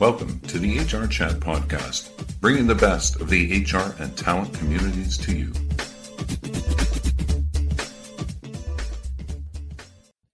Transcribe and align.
Welcome 0.00 0.40
to 0.40 0.58
the 0.58 0.78
HR 0.78 1.06
Chat 1.06 1.32
Podcast, 1.40 2.08
bringing 2.40 2.66
the 2.66 2.74
best 2.74 3.20
of 3.20 3.28
the 3.28 3.62
HR 3.64 3.94
and 4.02 4.16
talent 4.16 4.54
communities 4.54 5.18
to 5.18 5.36
you. 5.36 5.52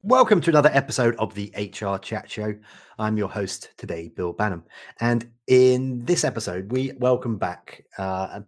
Welcome 0.05 0.41
to 0.43 0.51
another 0.51 0.71
episode 0.73 1.17
of 1.17 1.35
the 1.35 1.53
HR 1.57 1.99
Chat 1.99 2.31
Show. 2.31 2.55
I'm 3.01 3.17
your 3.19 3.29
host 3.29 3.71
today, 3.77 4.07
Bill 4.07 4.33
Banham. 4.33 4.63
And 5.01 5.29
in 5.49 6.05
this 6.05 6.23
episode, 6.23 6.71
we 6.71 6.93
welcome 7.01 7.37
back, 7.37 7.85
uh, 7.99 8.43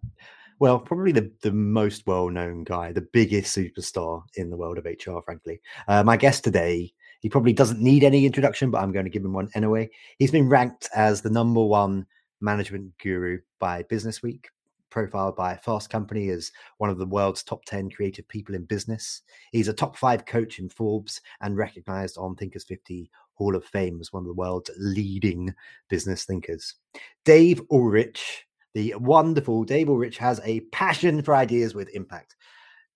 well, 0.60 0.78
probably 0.78 1.10
the, 1.10 1.32
the 1.42 1.50
most 1.50 2.06
well 2.06 2.28
known 2.30 2.62
guy, 2.62 2.92
the 2.92 3.08
biggest 3.12 3.56
superstar 3.56 4.22
in 4.36 4.50
the 4.50 4.56
world 4.56 4.78
of 4.78 4.84
HR, 4.84 5.18
frankly. 5.24 5.60
Uh, 5.88 6.04
my 6.04 6.16
guest 6.16 6.44
today 6.44 6.92
he 7.20 7.28
probably 7.28 7.52
doesn't 7.52 7.80
need 7.80 8.04
any 8.04 8.24
introduction, 8.26 8.70
but 8.70 8.80
I'm 8.82 8.92
going 8.92 9.04
to 9.04 9.10
give 9.10 9.24
him 9.24 9.32
one 9.32 9.50
anyway. 9.54 9.90
He's 10.18 10.30
been 10.30 10.48
ranked 10.48 10.88
as 10.94 11.20
the 11.20 11.30
number 11.30 11.62
one 11.64 12.06
management 12.40 12.92
guru 12.98 13.40
by 13.58 13.82
Business 13.84 14.22
Week, 14.22 14.48
profiled 14.90 15.36
by 15.36 15.56
Fast 15.56 15.90
Company 15.90 16.30
as 16.30 16.52
one 16.78 16.90
of 16.90 16.98
the 16.98 17.06
world's 17.06 17.42
top 17.42 17.64
10 17.64 17.90
creative 17.90 18.26
people 18.28 18.54
in 18.54 18.64
business. 18.64 19.22
He's 19.52 19.68
a 19.68 19.72
top 19.72 19.96
five 19.96 20.26
coach 20.26 20.58
in 20.58 20.68
Forbes 20.68 21.20
and 21.40 21.56
recognized 21.56 22.18
on 22.18 22.36
Thinkers 22.36 22.64
50 22.64 23.10
Hall 23.34 23.56
of 23.56 23.64
Fame 23.64 24.00
as 24.00 24.12
one 24.12 24.22
of 24.22 24.28
the 24.28 24.34
world's 24.34 24.70
leading 24.78 25.54
business 25.88 26.24
thinkers. 26.24 26.74
Dave 27.24 27.62
Ulrich, 27.70 28.46
the 28.74 28.94
wonderful 28.98 29.64
Dave 29.64 29.88
Ulrich, 29.88 30.18
has 30.18 30.40
a 30.44 30.60
passion 30.72 31.22
for 31.22 31.34
ideas 31.34 31.74
with 31.74 31.88
impact. 31.90 32.36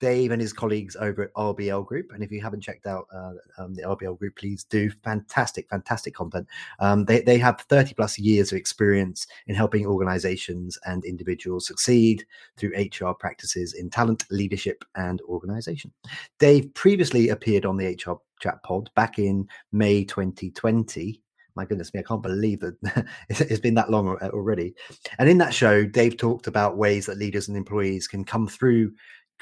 Dave 0.03 0.33
and 0.33 0.43
his 0.43 0.53
colleagues 0.53 0.97
over 0.97 1.23
at 1.23 1.35
RBL 1.35 1.87
Group. 1.87 2.11
And 2.13 2.25
if 2.25 2.33
you 2.33 2.43
haven't 2.43 2.61
checked 2.61 2.89
out 2.89 3.07
uh, 3.15 3.35
um, 3.57 3.73
the 3.73 3.83
RBL 3.83 4.19
Group, 4.19 4.35
please 4.35 4.65
do. 4.65 4.91
Fantastic, 5.05 5.69
fantastic 5.71 6.13
content. 6.13 6.49
Um, 6.81 7.05
they, 7.05 7.23
they 7.23 7.39
have 7.39 7.61
30 7.61 7.95
plus 7.95 8.19
years 8.19 8.51
of 8.51 8.59
experience 8.59 9.29
in 9.47 9.55
helping 9.55 9.87
organizations 9.87 10.77
and 10.87 11.05
individuals 11.05 11.69
succeed 11.69 12.27
through 12.57 12.73
HR 12.77 13.13
practices 13.13 13.75
in 13.75 13.91
talent, 13.91 14.25
leadership, 14.29 14.85
and 14.97 15.21
organization. 15.23 15.93
Dave 16.41 16.75
previously 16.75 17.29
appeared 17.29 17.65
on 17.65 17.77
the 17.77 17.87
HR 17.87 18.19
Chat 18.41 18.61
Pod 18.65 18.91
back 18.97 19.21
in 19.21 19.47
May 19.71 20.03
2020 20.03 21.23
my 21.55 21.67
goodness 21.67 21.93
me, 21.93 22.01
I 22.01 22.05
can't 22.05 22.23
believe 22.23 22.61
that 22.61 23.07
it's 23.29 23.61
been 23.61 23.75
that 23.75 23.91
long 23.91 24.09
already. 24.09 24.75
And 25.19 25.29
in 25.29 25.37
that 25.39 25.53
show, 25.53 25.85
Dave 25.85 26.17
talked 26.17 26.47
about 26.47 26.79
ways 26.79 27.05
that 27.07 27.19
leaders 27.19 27.49
and 27.49 27.57
employees 27.57 28.09
can 28.09 28.25
come 28.25 28.49
through 28.49 28.93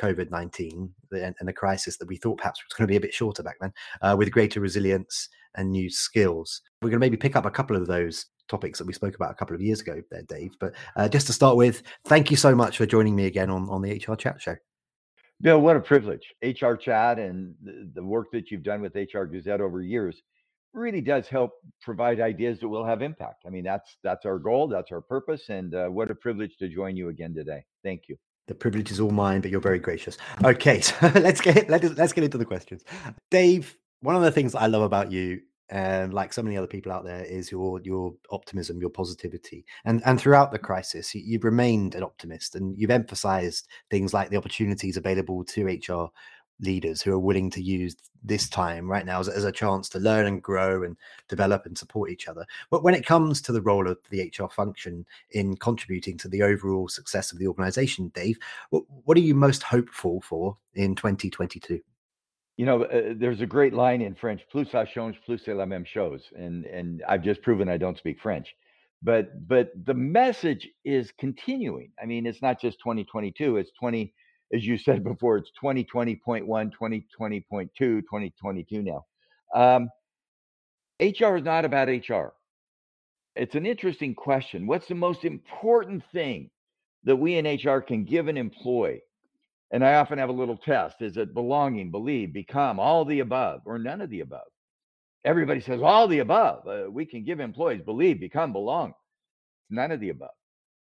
COVID 0.01 0.31
19 0.31 0.93
and, 1.13 1.35
the 1.43 1.53
crisis 1.53 1.97
that 1.99 2.09
we 2.09 2.17
thought 2.17 2.39
perhaps 2.39 2.63
was 2.65 2.77
going 2.77 2.87
to 2.87 2.91
be 2.91 2.97
a 2.97 3.01
bit 3.01 3.15
shorter 3.15 3.43
back 3.43 3.57
then, 3.61 3.73
uh, 4.03 4.15
with 4.17 4.31
greater 4.31 4.61
resilience 4.61 5.29
and 5.57 5.71
new 5.71 5.91
skills. 5.91 6.63
We're 6.83 6.91
going 6.91 7.01
to 7.01 7.07
maybe 7.07 7.17
pick 7.17 7.37
up 7.37 7.47
a 7.47 7.51
couple 7.51 7.77
of 7.77 7.87
those 7.87 8.27
topics 8.49 8.79
that 8.79 8.87
we 8.87 8.93
spoke 8.93 9.15
about 9.15 9.31
a 9.31 9.35
couple 9.35 9.55
of 9.55 9.63
years 9.63 9.81
ago 9.81 10.03
there, 10.11 10.23
Dave. 10.23 10.53
But 10.61 10.75
uh, 10.97 11.09
just 11.09 11.27
to 11.29 11.33
start 11.33 11.57
with, 11.57 11.83
thank 12.07 12.31
you 12.31 12.37
so 12.37 12.55
much 12.55 12.77
for 12.77 12.87
joining 12.87 13.17
me 13.17 13.27
again 13.27 13.51
on, 13.51 13.69
on 13.69 13.83
the 13.83 13.93
HR 13.93 14.15
Chat 14.15 14.41
Show. 14.41 14.57
Bill, 15.41 15.61
what 15.61 15.77
a 15.77 15.81
privilege. 15.81 16.35
HR 16.43 16.75
Chat 16.75 17.19
and 17.19 17.55
the, 17.95 18.05
work 18.05 18.31
that 18.33 18.51
you've 18.51 18.63
done 18.63 18.83
with 18.83 18.95
HR 18.95 19.25
Gazette 19.25 19.61
over 19.61 19.81
years 19.81 20.21
really 20.75 21.01
does 21.01 21.29
help 21.29 21.53
provide 21.81 22.21
ideas 22.21 22.61
that 22.61 22.69
will 22.69 22.85
have 22.85 23.01
impact. 23.01 23.45
I 23.47 23.51
mean, 23.51 23.65
that's 23.65 23.97
that's 24.05 24.27
our 24.27 24.39
goal, 24.39 24.69
that's 24.69 24.93
our 24.93 25.01
purpose, 25.01 25.49
and 25.49 25.75
uh, 25.75 25.89
what 25.89 26.11
a 26.11 26.15
privilege 26.15 26.57
to 26.59 26.69
join 26.69 26.97
you 26.97 27.09
again 27.09 27.35
today. 27.35 27.65
Thank 27.83 28.03
you. 28.09 28.17
The 28.51 28.57
privilege 28.57 28.91
is 28.91 28.99
all 28.99 29.13
mine, 29.13 29.43
but 29.43 29.53
you're 29.53 29.61
very 29.61 29.79
gracious. 29.79 30.19
Okay, 30.45 30.81
so 30.89 30.97
let's 31.15 31.41
get 31.41 31.71
let 31.71 31.85
us, 31.85 31.97
let's 31.97 32.13
get 32.13 32.25
into 32.25 32.37
the 32.37 32.45
questions. 32.45 32.83
Dave, 33.31 33.77
one 34.01 34.17
of 34.17 34.23
the 34.23 34.33
things 34.33 34.57
I 34.57 34.67
love 34.67 34.83
about 34.83 35.13
you, 35.13 35.43
and 35.69 36.13
like 36.13 36.33
so 36.33 36.43
many 36.43 36.57
other 36.57 36.67
people 36.67 36.91
out 36.91 37.05
there, 37.05 37.23
is 37.23 37.53
your 37.53 37.81
your 37.85 38.15
optimism, 38.33 38.81
your 38.81 38.91
positivity, 38.91 39.65
and 39.85 40.03
and 40.05 40.21
throughout 40.21 40.51
the 40.51 40.59
crisis, 40.59 41.15
you, 41.15 41.23
you've 41.25 41.45
remained 41.45 41.95
an 41.95 42.03
optimist, 42.03 42.57
and 42.57 42.77
you've 42.77 42.91
emphasised 42.91 43.69
things 43.89 44.13
like 44.13 44.31
the 44.31 44.37
opportunities 44.37 44.97
available 44.97 45.45
to 45.45 45.67
HR 45.67 46.11
leaders 46.61 47.03
who 47.03 47.13
are 47.13 47.19
willing 47.19 47.51
to 47.51 47.63
use 47.63 47.97
this 48.23 48.49
time 48.49 48.91
right 48.91 49.07
now 49.07 49.21
as, 49.21 49.29
as, 49.29 49.45
a 49.45 49.53
chance 49.53 49.89
to 49.89 49.99
learn 49.99 50.27
and 50.27 50.43
grow 50.43 50.83
and 50.83 50.97
develop 51.29 51.65
and 51.65 51.77
support 51.77 52.11
each 52.11 52.29
other. 52.29 52.45
But 52.71 52.83
when 52.83 52.95
it 52.95 53.07
comes 53.07 53.41
to 53.43 53.53
the 53.53 53.63
role 53.63 53.89
of 53.89 53.99
the 54.11 54.31
HR 54.39 54.49
function 54.49 55.07
in 55.31 55.57
contributing 55.57 56.19
to 56.19 56.29
the 56.29 56.43
overall 56.43 56.89
success 56.89 57.33
of 57.33 57.39
the 57.39 57.47
organization, 57.47 58.13
Dave, 58.15 58.39
what, 58.71 58.85
what 59.05 59.17
are 59.17 59.21
you 59.21 59.35
most 59.35 59.63
hopeful 59.63 60.21
for 60.21 60.57
in 60.75 60.95
2022? 60.95 61.81
You 62.57 62.67
know, 62.67 62.83
uh, 62.85 63.15
there's 63.17 63.41
a 63.41 63.47
great 63.47 63.73
line 63.73 64.03
in 64.03 64.15
French, 64.15 64.43
plus 64.53 64.69
ça 64.69 64.87
change, 64.87 65.19
plus 65.25 65.41
c'est 65.43 65.55
la 65.55 65.65
même 65.65 65.87
chose. 65.87 66.23
And, 66.37 66.67
and 66.67 67.03
I've 67.09 67.23
just 67.23 67.41
proven 67.41 67.71
I 67.71 67.79
don't 67.79 67.97
speak 67.97 68.21
French. 68.21 68.55
But 69.03 69.49
but 69.49 69.73
the 69.87 69.95
message 69.95 70.69
is 70.85 71.11
continuing. 71.19 71.91
I 72.03 72.05
mean, 72.05 72.27
it's 72.27 72.43
not 72.43 72.61
just 72.61 72.79
2022, 72.81 73.57
it's 73.57 73.71
20 73.79 74.13
as 74.53 74.67
you 74.67 74.77
said 74.77 75.05
before, 75.05 75.37
it's 75.37 75.51
2020.1, 75.63 76.47
2020.2, 76.47 77.71
2022 77.77 78.83
now. 78.83 79.05
Um, 79.55 79.91
HR 81.01 81.37
is 81.37 81.45
not 81.45 81.65
about 81.65 81.89
HR. 81.89 82.33
It's 83.37 83.55
an 83.55 83.65
interesting 83.65 84.15
question. 84.15 84.67
What's 84.67 84.89
the 84.89 84.95
most 84.95 85.25
important 85.25 86.03
thing 86.13 86.51
that 87.05 87.17
we 87.17 87.37
in 87.37 87.47
HR 87.47 87.81
can 87.81 88.05
give 88.05 88.29
an 88.29 88.37
employee? 88.37 89.03
And 89.71 89.85
I 89.85 89.95
often 89.95 90.19
have 90.19 90.29
a 90.31 90.33
little 90.33 90.57
test 90.57 91.01
is 91.01 91.17
it 91.17 91.33
belonging, 91.33 91.93
believe, 91.93 92.33
become, 92.33 92.81
all 92.81 93.05
the 93.05 93.21
above, 93.21 93.63
or 93.65 93.79
none 93.79 94.01
of 94.01 94.11
the 94.11 94.21
above? 94.21 94.49
Everybody 95.25 95.61
says 95.61 95.81
all 95.81 96.09
the 96.09 96.19
above. 96.19 96.67
Uh, 96.67 96.91
we 96.91 97.07
can 97.07 97.25
give 97.25 97.39
employees 97.39 97.83
believe, 97.83 98.19
become, 98.19 98.53
belong. 98.53 98.89
It's 98.89 99.71
None 99.71 99.93
of 99.93 100.01
the 100.01 100.09
above 100.09 100.31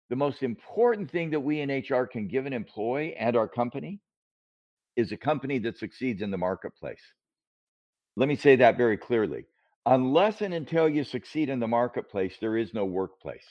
the 0.10 0.16
most 0.16 0.44
important 0.44 1.12
thing 1.12 1.32
that 1.32 1.40
we 1.40 1.60
in 1.60 1.70
HR 1.70 2.06
can 2.06 2.28
give 2.28 2.46
an 2.46 2.54
employee 2.54 3.16
and 3.16 3.36
our 3.36 3.48
company 3.48 4.00
is 4.96 5.12
a 5.12 5.18
company 5.18 5.60
that 5.60 5.78
succeeds 5.78 6.22
in 6.22 6.32
the 6.32 6.38
marketplace. 6.38 7.02
Let 8.16 8.30
me 8.30 8.36
say 8.36 8.56
that 8.58 8.78
very 8.78 8.98
clearly. 8.98 9.46
Unless 9.86 10.42
and 10.42 10.54
until 10.54 10.90
you 10.90 11.04
succeed 11.04 11.50
in 11.50 11.60
the 11.60 11.68
marketplace, 11.68 12.36
there 12.42 12.58
is 12.58 12.74
no 12.74 12.86
workplace. 12.86 13.46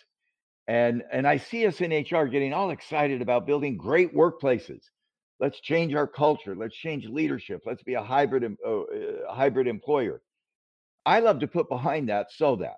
And, 0.66 1.04
and 1.12 1.26
I 1.26 1.36
see 1.36 1.66
us 1.66 1.80
in 1.80 1.92
HR 1.92 2.26
getting 2.26 2.52
all 2.52 2.70
excited 2.70 3.22
about 3.22 3.46
building 3.46 3.76
great 3.76 4.14
workplaces. 4.14 4.82
Let's 5.38 5.60
change 5.60 5.94
our 5.94 6.06
culture. 6.06 6.56
Let's 6.56 6.74
change 6.74 7.06
leadership. 7.06 7.62
Let's 7.64 7.82
be 7.82 7.94
a 7.94 8.02
hybrid, 8.02 8.56
uh, 8.66 8.80
hybrid 9.30 9.68
employer. 9.68 10.20
I 11.04 11.20
love 11.20 11.38
to 11.40 11.46
put 11.46 11.68
behind 11.68 12.08
that 12.08 12.32
so 12.32 12.56
that, 12.56 12.76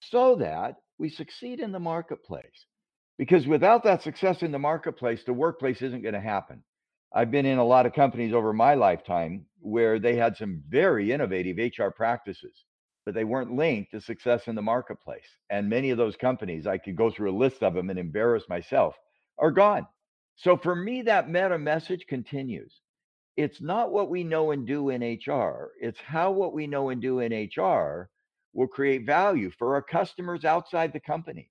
so 0.00 0.36
that 0.36 0.76
we 0.98 1.08
succeed 1.08 1.58
in 1.58 1.72
the 1.72 1.80
marketplace 1.80 2.66
because 3.18 3.46
without 3.46 3.84
that 3.84 4.02
success 4.02 4.42
in 4.42 4.50
the 4.50 4.58
marketplace, 4.58 5.22
the 5.24 5.32
workplace 5.32 5.82
isn't 5.82 6.02
going 6.02 6.14
to 6.14 6.20
happen. 6.20 6.62
I've 7.12 7.30
been 7.30 7.46
in 7.46 7.58
a 7.58 7.64
lot 7.64 7.86
of 7.86 7.92
companies 7.92 8.34
over 8.34 8.52
my 8.52 8.74
lifetime 8.74 9.46
where 9.60 10.00
they 10.00 10.16
had 10.16 10.36
some 10.36 10.62
very 10.68 11.12
innovative 11.12 11.58
HR 11.58 11.90
practices, 11.90 12.64
but 13.06 13.14
they 13.14 13.22
weren't 13.22 13.54
linked 13.54 13.92
to 13.92 14.00
success 14.00 14.48
in 14.48 14.56
the 14.56 14.62
marketplace. 14.62 15.28
And 15.48 15.68
many 15.68 15.90
of 15.90 15.98
those 15.98 16.16
companies, 16.16 16.66
I 16.66 16.78
could 16.78 16.96
go 16.96 17.10
through 17.10 17.30
a 17.30 17.38
list 17.38 17.62
of 17.62 17.74
them 17.74 17.88
and 17.88 18.00
embarrass 18.00 18.48
myself, 18.48 18.96
are 19.38 19.52
gone. 19.52 19.86
So 20.34 20.56
for 20.56 20.74
me, 20.74 21.02
that 21.02 21.30
meta 21.30 21.56
message 21.56 22.06
continues. 22.08 22.80
It's 23.36 23.60
not 23.60 23.92
what 23.92 24.10
we 24.10 24.24
know 24.24 24.50
and 24.50 24.66
do 24.66 24.90
in 24.90 25.02
HR, 25.02 25.70
it's 25.80 26.00
how 26.00 26.32
what 26.32 26.52
we 26.52 26.66
know 26.66 26.88
and 26.90 27.00
do 27.00 27.20
in 27.20 27.32
HR 27.32 28.10
will 28.52 28.68
create 28.68 29.06
value 29.06 29.50
for 29.56 29.74
our 29.74 29.82
customers 29.82 30.44
outside 30.44 30.92
the 30.92 31.00
company 31.00 31.50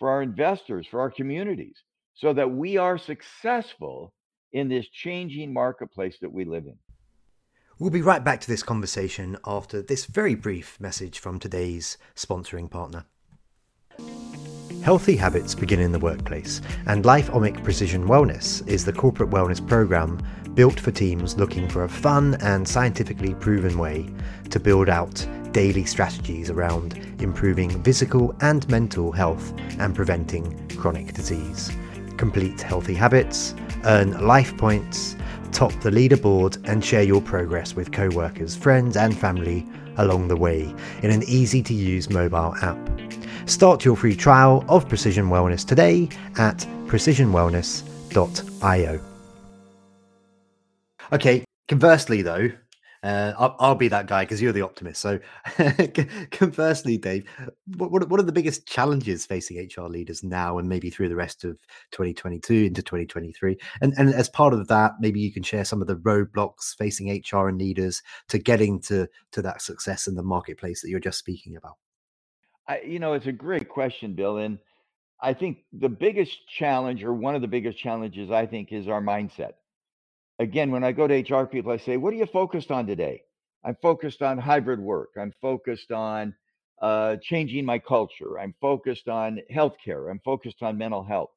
for 0.00 0.10
our 0.10 0.22
investors, 0.22 0.88
for 0.90 0.98
our 0.98 1.10
communities, 1.10 1.76
so 2.14 2.32
that 2.32 2.50
we 2.50 2.76
are 2.78 2.98
successful 2.98 4.12
in 4.52 4.68
this 4.68 4.88
changing 4.88 5.52
marketplace 5.52 6.16
that 6.20 6.32
we 6.32 6.44
live 6.44 6.64
in. 6.64 6.76
We'll 7.78 7.90
be 7.90 8.02
right 8.02 8.24
back 8.24 8.40
to 8.40 8.48
this 8.48 8.62
conversation 8.62 9.36
after 9.46 9.80
this 9.80 10.06
very 10.06 10.34
brief 10.34 10.80
message 10.80 11.18
from 11.18 11.38
today's 11.38 11.98
sponsoring 12.16 12.68
partner. 12.68 13.04
Healthy 14.82 15.16
habits 15.16 15.54
begin 15.54 15.80
in 15.80 15.92
the 15.92 15.98
workplace, 15.98 16.62
and 16.86 17.04
LifeOmic 17.04 17.62
Precision 17.62 18.08
Wellness 18.08 18.66
is 18.66 18.84
the 18.84 18.92
corporate 18.92 19.30
wellness 19.30 19.64
program 19.66 20.18
built 20.54 20.80
for 20.80 20.90
teams 20.90 21.36
looking 21.36 21.68
for 21.68 21.84
a 21.84 21.88
fun 21.88 22.36
and 22.40 22.66
scientifically 22.66 23.34
proven 23.34 23.78
way 23.78 24.08
to 24.48 24.58
build 24.58 24.88
out 24.88 25.26
daily 25.52 25.84
strategies 25.84 26.50
around 26.50 26.98
improving 27.20 27.82
physical 27.82 28.34
and 28.40 28.68
mental 28.68 29.12
health 29.12 29.52
and 29.78 29.94
preventing 29.94 30.68
chronic 30.76 31.14
disease. 31.14 31.70
Complete 32.16 32.60
healthy 32.60 32.94
habits, 32.94 33.54
earn 33.84 34.26
life 34.26 34.56
points, 34.56 35.16
top 35.52 35.72
the 35.80 35.90
leaderboard, 35.90 36.58
and 36.68 36.84
share 36.84 37.02
your 37.02 37.20
progress 37.20 37.74
with 37.74 37.92
co 37.92 38.08
workers, 38.10 38.56
friends, 38.56 38.96
and 38.96 39.16
family 39.16 39.66
along 39.96 40.28
the 40.28 40.36
way 40.36 40.72
in 41.02 41.10
an 41.10 41.22
easy 41.24 41.62
to 41.62 41.74
use 41.74 42.08
mobile 42.10 42.54
app. 42.62 42.78
Start 43.46 43.84
your 43.84 43.96
free 43.96 44.14
trial 44.14 44.64
of 44.68 44.88
Precision 44.88 45.28
Wellness 45.28 45.66
today 45.66 46.08
at 46.38 46.58
precisionwellness.io. 46.86 49.00
Okay, 51.12 51.44
conversely, 51.66 52.22
though, 52.22 52.50
Uh, 53.02 53.32
I'll, 53.38 53.56
I'll, 53.58 53.74
be 53.74 53.88
that 53.88 54.06
guy 54.06 54.24
because 54.24 54.42
you're 54.42 54.52
the 54.52 54.60
optimist. 54.60 55.00
So, 55.00 55.18
conversely, 56.30 56.98
Dave, 56.98 57.26
what, 57.78 57.90
what 58.10 58.20
are 58.20 58.24
the 58.24 58.30
biggest 58.30 58.66
challenges 58.66 59.24
facing 59.24 59.56
HR 59.56 59.86
leaders 59.86 60.22
now 60.22 60.58
and 60.58 60.68
maybe 60.68 60.90
through 60.90 61.08
the 61.08 61.16
rest 61.16 61.44
of 61.44 61.58
2022 61.92 62.52
into 62.66 62.82
2023? 62.82 63.56
And, 63.80 63.94
and 63.96 64.12
as 64.12 64.28
part 64.28 64.52
of 64.52 64.68
that, 64.68 64.92
maybe 65.00 65.18
you 65.18 65.32
can 65.32 65.42
share 65.42 65.64
some 65.64 65.80
of 65.80 65.88
the 65.88 65.96
roadblocks 65.96 66.76
facing 66.76 67.08
HR 67.08 67.48
and 67.48 67.58
leaders 67.58 68.02
to 68.28 68.38
getting 68.38 68.78
to, 68.82 69.08
to 69.32 69.40
that 69.40 69.62
success 69.62 70.06
in 70.06 70.14
the 70.14 70.22
marketplace 70.22 70.82
that 70.82 70.90
you're 70.90 71.00
just 71.00 71.18
speaking 71.18 71.56
about. 71.56 71.76
I, 72.68 72.82
you 72.82 72.98
know, 72.98 73.14
it's 73.14 73.26
a 73.26 73.32
great 73.32 73.70
question, 73.70 74.14
Bill. 74.14 74.36
And 74.36 74.58
I 75.22 75.32
think 75.32 75.64
the 75.72 75.88
biggest 75.88 76.46
challenge, 76.48 77.02
or 77.02 77.14
one 77.14 77.34
of 77.34 77.40
the 77.40 77.48
biggest 77.48 77.78
challenges, 77.78 78.30
I 78.30 78.44
think, 78.44 78.72
is 78.72 78.88
our 78.88 79.00
mindset. 79.00 79.52
Again, 80.40 80.72
when 80.72 80.84
I 80.84 80.92
go 80.92 81.06
to 81.06 81.14
HR 81.20 81.46
people, 81.46 81.70
I 81.70 81.76
say, 81.76 81.98
What 81.98 82.14
are 82.14 82.16
you 82.16 82.26
focused 82.26 82.72
on 82.72 82.86
today? 82.86 83.22
I'm 83.64 83.76
focused 83.82 84.22
on 84.22 84.38
hybrid 84.38 84.80
work. 84.80 85.10
I'm 85.20 85.34
focused 85.42 85.92
on 85.92 86.34
uh, 86.82 87.16
changing 87.22 87.66
my 87.66 87.78
culture. 87.78 88.40
I'm 88.40 88.54
focused 88.60 89.08
on 89.08 89.40
healthcare. 89.54 90.10
I'm 90.10 90.20
focused 90.24 90.62
on 90.62 90.78
mental 90.78 91.04
health. 91.04 91.30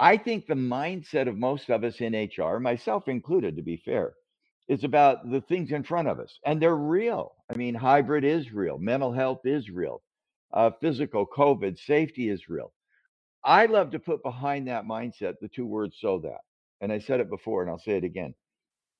I 0.00 0.16
think 0.16 0.46
the 0.46 0.54
mindset 0.54 1.28
of 1.28 1.36
most 1.36 1.70
of 1.70 1.84
us 1.84 2.00
in 2.00 2.14
HR, 2.14 2.58
myself 2.60 3.08
included, 3.08 3.56
to 3.56 3.62
be 3.62 3.76
fair, 3.84 4.14
is 4.68 4.84
about 4.84 5.30
the 5.30 5.42
things 5.42 5.70
in 5.70 5.84
front 5.84 6.08
of 6.08 6.18
us. 6.18 6.38
And 6.46 6.62
they're 6.62 6.76
real. 6.76 7.34
I 7.52 7.56
mean, 7.56 7.74
hybrid 7.74 8.24
is 8.24 8.52
real, 8.52 8.78
mental 8.78 9.12
health 9.12 9.42
is 9.44 9.70
real, 9.70 10.02
uh, 10.54 10.70
physical, 10.80 11.26
COVID, 11.26 11.78
safety 11.78 12.30
is 12.30 12.48
real. 12.48 12.72
I 13.44 13.66
love 13.66 13.90
to 13.92 13.98
put 13.98 14.22
behind 14.22 14.68
that 14.68 14.86
mindset 14.86 15.34
the 15.42 15.48
two 15.48 15.66
words 15.66 15.98
so 16.00 16.20
that. 16.20 16.40
And 16.80 16.92
I 16.92 16.98
said 16.98 17.20
it 17.20 17.30
before 17.30 17.62
and 17.62 17.70
I'll 17.70 17.78
say 17.78 17.96
it 17.96 18.04
again. 18.04 18.34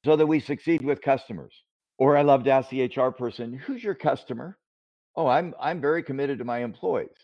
So 0.05 0.17
that 0.17 0.27
we 0.27 0.41
succeed 0.41 0.83
with 0.83 1.01
customers. 1.01 1.55
Or 1.99 2.17
I 2.17 2.23
love 2.23 2.45
to 2.45 2.51
ask 2.51 2.71
the 2.71 2.85
HR 2.85 3.11
person, 3.11 3.53
who's 3.53 3.83
your 3.83 3.95
customer? 3.95 4.59
Oh, 5.17 5.27
I'm 5.27 5.55
I'm 5.61 5.81
very 5.81 6.03
committed 6.03 6.39
to 6.39 6.45
my 6.45 6.59
employees. 6.65 7.17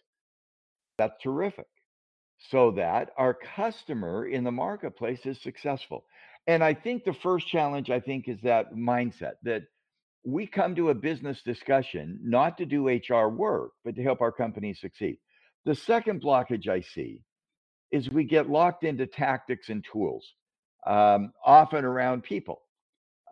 That's 0.97 1.20
terrific. 1.23 1.67
So 2.50 2.70
that 2.73 3.11
our 3.17 3.35
customer 3.35 4.26
in 4.26 4.44
the 4.44 4.52
marketplace 4.52 5.26
is 5.26 5.43
successful. 5.43 6.05
And 6.47 6.64
I 6.64 6.75
think 6.75 7.05
the 7.05 7.12
first 7.12 7.49
challenge 7.49 7.91
I 7.91 8.00
think 8.00 8.29
is 8.29 8.41
that 8.43 8.75
mindset 8.75 9.35
that 9.43 9.62
we 10.25 10.47
come 10.47 10.75
to 10.76 10.91
a 10.91 10.94
business 10.94 11.43
discussion 11.43 12.19
not 12.23 12.58
to 12.58 12.67
do 12.67 12.88
HR 12.88 13.29
work, 13.29 13.73
but 13.85 13.97
to 13.97 14.02
help 14.02 14.20
our 14.20 14.32
company 14.32 14.75
succeed. 14.75 15.19
The 15.64 15.75
second 15.75 16.23
blockage 16.23 16.69
I 16.69 16.81
see 16.81 17.23
is 17.91 18.11
we 18.11 18.25
get 18.25 18.49
locked 18.49 18.85
into 18.85 19.06
tactics 19.06 19.69
and 19.69 19.85
tools, 19.91 20.35
um, 20.87 21.32
often 21.44 21.85
around 21.85 22.23
people. 22.23 22.62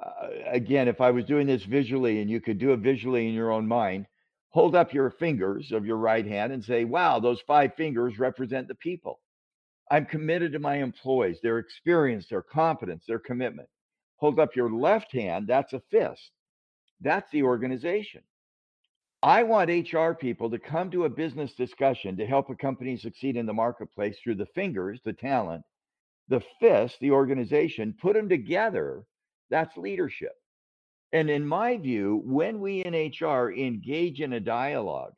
Uh, 0.05 0.29
again, 0.47 0.89
if 0.89 1.01
I 1.01 1.11
was 1.11 1.25
doing 1.25 1.47
this 1.47 1.65
visually 1.65 2.21
and 2.21 2.31
you 2.31 2.41
could 2.41 2.59
do 2.59 2.73
it 2.73 2.81
visually 2.81 3.29
in 3.29 3.35
your 3.35 3.51
own 3.51 3.67
mind, 3.67 4.07
hold 4.51 4.75
up 4.75 4.95
your 4.95 5.11
fingers 5.11 5.73
of 5.73 5.85
your 5.85 5.97
right 5.97 6.27
hand 6.27 6.53
and 6.53 6.65
say, 6.65 6.85
wow, 6.85 7.19
those 7.19 7.41
five 7.47 7.75
fingers 7.77 8.19
represent 8.19 8.69
the 8.69 8.75
people. 8.77 9.21
I'm 9.91 10.07
committed 10.07 10.53
to 10.53 10.59
my 10.59 10.77
employees, 10.77 11.39
their 11.43 11.59
experience, 11.59 12.27
their 12.29 12.43
competence, 12.43 13.05
their 13.09 13.19
commitment. 13.19 13.69
Hold 14.17 14.39
up 14.39 14.55
your 14.55 14.71
left 14.71 15.13
hand, 15.13 15.47
that's 15.47 15.73
a 15.73 15.83
fist. 15.91 16.31
That's 17.01 17.31
the 17.31 17.43
organization. 17.43 18.23
I 19.23 19.43
want 19.43 19.71
HR 19.71 20.13
people 20.13 20.51
to 20.51 20.59
come 20.59 20.91
to 20.91 21.05
a 21.05 21.11
business 21.11 21.55
discussion 21.55 22.17
to 22.17 22.27
help 22.27 22.51
a 22.51 22.55
company 22.55 22.97
succeed 22.97 23.37
in 23.37 23.47
the 23.47 23.53
marketplace 23.53 24.17
through 24.23 24.37
the 24.37 24.47
fingers, 24.47 25.01
the 25.05 25.13
talent, 25.13 25.65
the 26.29 26.43
fist, 26.61 26.97
the 27.01 27.11
organization, 27.11 27.95
put 28.01 28.15
them 28.15 28.29
together. 28.29 29.05
That's 29.51 29.77
leadership. 29.77 30.33
And 31.13 31.31
in 31.31 31.47
my 31.47 31.79
view, 31.79 32.23
when 32.25 32.61
we 32.61 32.83
in 32.83 32.93
HR 32.95 33.51
engage 33.53 34.21
in 34.21 34.35
a 34.35 34.41
dialogue, 34.41 35.15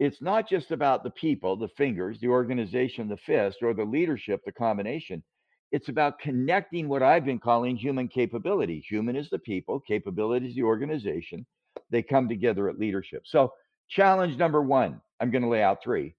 it's 0.00 0.20
not 0.20 0.48
just 0.48 0.72
about 0.72 1.04
the 1.04 1.10
people, 1.10 1.56
the 1.56 1.68
fingers, 1.76 2.18
the 2.18 2.28
organization, 2.28 3.08
the 3.08 3.16
fist, 3.18 3.58
or 3.62 3.72
the 3.72 3.84
leadership, 3.84 4.40
the 4.44 4.50
combination. 4.50 5.22
It's 5.70 5.88
about 5.88 6.18
connecting 6.18 6.88
what 6.88 7.04
I've 7.04 7.24
been 7.24 7.38
calling 7.38 7.76
human 7.76 8.08
capability. 8.08 8.84
Human 8.88 9.14
is 9.14 9.30
the 9.30 9.38
people, 9.38 9.78
capability 9.78 10.48
is 10.48 10.56
the 10.56 10.64
organization 10.64 11.46
they 11.90 12.02
come 12.02 12.28
together 12.28 12.68
at 12.68 12.80
leadership. 12.80 13.22
So, 13.26 13.52
challenge 13.88 14.36
number 14.36 14.60
one, 14.60 15.00
I'm 15.20 15.30
going 15.30 15.42
to 15.42 15.48
lay 15.48 15.62
out 15.62 15.82
three, 15.84 16.14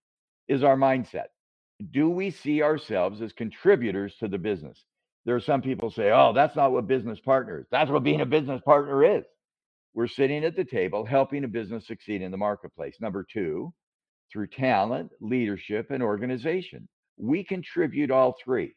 is 0.48 0.64
our 0.64 0.78
mindset. 0.78 1.28
Do 1.92 2.10
we 2.10 2.32
see 2.32 2.62
ourselves 2.62 3.22
as 3.22 3.34
contributors 3.34 4.16
to 4.18 4.28
the 4.28 4.38
business? 4.38 4.86
There 5.26 5.36
are 5.36 5.40
some 5.40 5.62
people 5.62 5.90
say, 5.90 6.12
"Oh, 6.12 6.34
that's 6.34 6.56
not 6.56 6.72
what 6.72 6.88
business 6.88 7.20
partners. 7.20 7.66
That's 7.72 7.90
what 7.90 8.04
being 8.04 8.22
a 8.22 8.26
business 8.26 8.62
partner 8.62 9.04
is." 9.04 9.26
We're 9.94 10.08
sitting 10.08 10.44
at 10.44 10.56
the 10.56 10.66
table 10.66 11.06
helping 11.06 11.44
a 11.44 11.48
business 11.48 11.88
succeed 11.88 12.22
in 12.22 12.32
the 12.32 12.38
marketplace. 12.38 13.00
Number 13.00 13.24
2, 13.24 13.74
through 14.32 14.48
talent, 14.48 15.12
leadership, 15.22 15.92
and 15.92 16.04
organization. 16.04 16.88
We 17.18 17.44
contribute 17.44 18.12
all 18.12 18.36
three. 18.44 18.76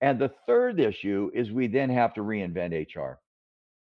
And 0.00 0.18
the 0.18 0.32
third 0.46 0.78
issue 0.78 1.30
is 1.34 1.50
we 1.50 1.68
then 1.68 1.90
have 1.90 2.12
to 2.14 2.20
reinvent 2.22 2.94
HR 2.94 3.18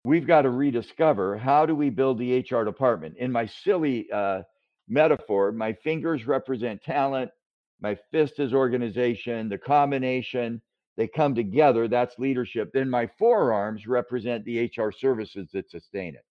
we've 0.05 0.27
got 0.27 0.43
to 0.43 0.51
rediscover 0.51 1.37
how 1.37 1.67
do 1.67 1.75
we 1.75 1.91
build 1.91 2.19
the 2.19 2.39
HR 2.39 2.65
department. 2.65 3.17
In 3.19 3.31
my 3.31 3.47
silly 3.47 4.11
uh, 4.11 4.43
metaphor, 4.89 5.53
my 5.53 5.73
fingers 5.73 6.27
represent 6.27 6.83
talent, 6.83 7.31
my 7.81 7.97
fist 8.11 8.39
is 8.39 8.53
organization, 8.53 9.49
the 9.49 9.59
combination, 9.59 10.61
they 10.97 11.07
come 11.07 11.35
together, 11.35 11.87
that's 11.87 12.19
leadership. 12.19 12.71
Then 12.73 12.91
my 12.91 13.09
forearms 13.19 13.87
represent 13.87 14.45
the 14.45 14.65
HR 14.65 14.91
services 14.91 15.49
that 15.53 15.71
sustain 15.71 16.15
it. 16.15 16.25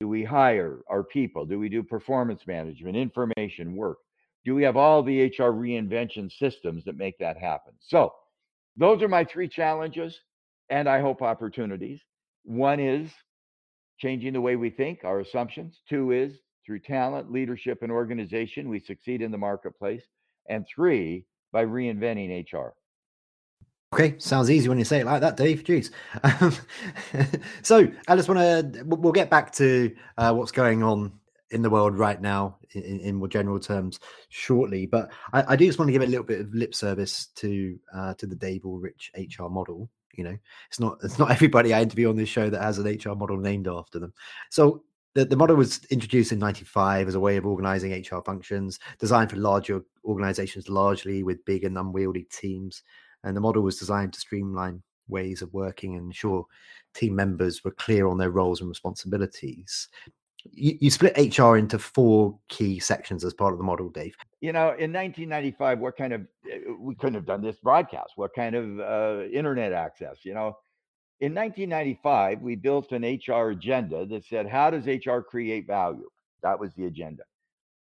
Do 0.00 0.08
we 0.08 0.24
hire 0.24 0.80
our 0.90 1.04
people? 1.04 1.46
Do 1.46 1.58
we 1.58 1.68
do 1.68 1.82
performance 1.82 2.46
management, 2.46 2.96
information 2.96 3.74
work? 3.74 3.98
Do 4.44 4.54
we 4.54 4.64
have 4.64 4.76
all 4.76 5.02
the 5.02 5.26
HR 5.26 5.52
reinvention 5.52 6.30
systems 6.30 6.84
that 6.84 6.96
make 6.96 7.16
that 7.18 7.38
happen? 7.38 7.72
So, 7.80 8.12
those 8.76 9.02
are 9.02 9.08
my 9.08 9.24
three 9.24 9.48
challenges 9.48 10.18
and 10.70 10.88
I 10.88 11.00
hope 11.00 11.22
opportunities. 11.22 12.00
One 12.44 12.80
is 12.80 13.10
changing 13.98 14.32
the 14.32 14.40
way 14.40 14.56
we 14.56 14.70
think, 14.70 15.04
our 15.04 15.20
assumptions. 15.20 15.80
Two 15.88 16.10
is 16.10 16.32
through 16.66 16.80
talent, 16.80 17.30
leadership, 17.30 17.82
and 17.82 17.92
organization, 17.92 18.68
we 18.68 18.80
succeed 18.80 19.20
in 19.20 19.30
the 19.30 19.38
marketplace. 19.38 20.02
And 20.48 20.66
three, 20.66 21.24
by 21.52 21.64
reinventing 21.64 22.52
HR. 22.52 22.74
Okay, 23.94 24.14
sounds 24.18 24.50
easy 24.50 24.68
when 24.68 24.78
you 24.78 24.84
say 24.84 25.00
it 25.00 25.06
like 25.06 25.20
that, 25.20 25.36
Dave. 25.36 25.64
Jeez. 25.64 25.90
Um, 26.22 26.54
so 27.62 27.86
I 28.08 28.16
just 28.16 28.28
want 28.28 28.40
to, 28.40 28.84
we'll 28.84 29.12
get 29.12 29.28
back 29.28 29.52
to 29.52 29.94
uh, 30.16 30.32
what's 30.32 30.52
going 30.52 30.82
on 30.82 31.12
in 31.50 31.60
the 31.60 31.68
world 31.68 31.98
right 31.98 32.20
now 32.20 32.56
in, 32.72 33.00
in 33.00 33.14
more 33.16 33.28
general 33.28 33.60
terms 33.60 34.00
shortly. 34.30 34.86
But 34.86 35.12
I, 35.34 35.52
I, 35.52 35.56
do 35.56 35.66
just 35.66 35.78
want 35.78 35.88
to 35.88 35.92
give 35.92 36.00
a 36.00 36.06
little 36.06 36.24
bit 36.24 36.40
of 36.40 36.54
lip 36.54 36.74
service 36.74 37.26
to 37.36 37.78
uh, 37.94 38.14
to 38.14 38.26
the 38.26 38.34
Dave 38.34 38.64
Ulrich 38.64 39.12
HR 39.14 39.48
model 39.48 39.90
you 40.14 40.24
know, 40.24 40.36
it's 40.68 40.80
not 40.80 40.98
it's 41.02 41.18
not 41.18 41.30
everybody 41.30 41.72
I 41.72 41.82
interview 41.82 42.08
on 42.08 42.16
this 42.16 42.28
show 42.28 42.50
that 42.50 42.62
has 42.62 42.78
an 42.78 42.86
HR 42.86 43.14
model 43.14 43.36
named 43.36 43.68
after 43.68 43.98
them. 43.98 44.12
So 44.50 44.82
the, 45.14 45.24
the 45.24 45.36
model 45.36 45.56
was 45.56 45.84
introduced 45.86 46.32
in 46.32 46.38
95 46.38 47.08
as 47.08 47.14
a 47.14 47.20
way 47.20 47.36
of 47.36 47.46
organizing 47.46 47.92
HR 47.92 48.20
functions, 48.24 48.78
designed 48.98 49.30
for 49.30 49.36
larger 49.36 49.82
organizations 50.04 50.68
largely 50.68 51.22
with 51.22 51.44
big 51.44 51.64
and 51.64 51.76
unwieldy 51.76 52.26
teams. 52.30 52.82
And 53.24 53.36
the 53.36 53.40
model 53.40 53.62
was 53.62 53.78
designed 53.78 54.12
to 54.14 54.20
streamline 54.20 54.82
ways 55.08 55.42
of 55.42 55.52
working 55.52 55.96
and 55.96 56.06
ensure 56.06 56.46
team 56.94 57.14
members 57.14 57.62
were 57.64 57.72
clear 57.72 58.06
on 58.06 58.18
their 58.18 58.30
roles 58.30 58.60
and 58.60 58.68
responsibilities 58.68 59.88
you, 60.50 60.76
you, 60.80 60.90
split 60.90 61.38
HR 61.38 61.56
into 61.56 61.78
four 61.78 62.38
key 62.48 62.78
sections 62.78 63.24
as 63.24 63.34
part 63.34 63.52
of 63.52 63.58
the 63.58 63.64
model, 63.64 63.88
Dave. 63.88 64.14
You 64.40 64.52
know, 64.52 64.68
in 64.68 64.92
1995, 64.92 65.78
what 65.78 65.96
kind 65.96 66.12
of 66.12 66.22
eh, 66.50 66.58
we 66.78 66.94
couldn't 66.94 67.14
have 67.14 67.26
done 67.26 67.42
this 67.42 67.56
broadcast? 67.56 68.12
What 68.16 68.34
kind 68.34 68.54
of 68.54 68.80
uh, 68.80 69.24
internet 69.32 69.72
access? 69.72 70.24
You 70.24 70.34
know, 70.34 70.56
in 71.22 71.36
1995, 71.36 72.42
we 72.42 72.56
built 72.56 72.90
an 72.90 73.04
HR 73.04 73.50
agenda 73.50 74.04
that 74.06 74.24
said, 74.24 74.48
"How 74.48 74.70
does 74.70 74.88
HR 74.88 75.20
create 75.20 75.68
value?" 75.68 76.10
That 76.42 76.58
was 76.58 76.74
the 76.74 76.86
agenda. 76.86 77.22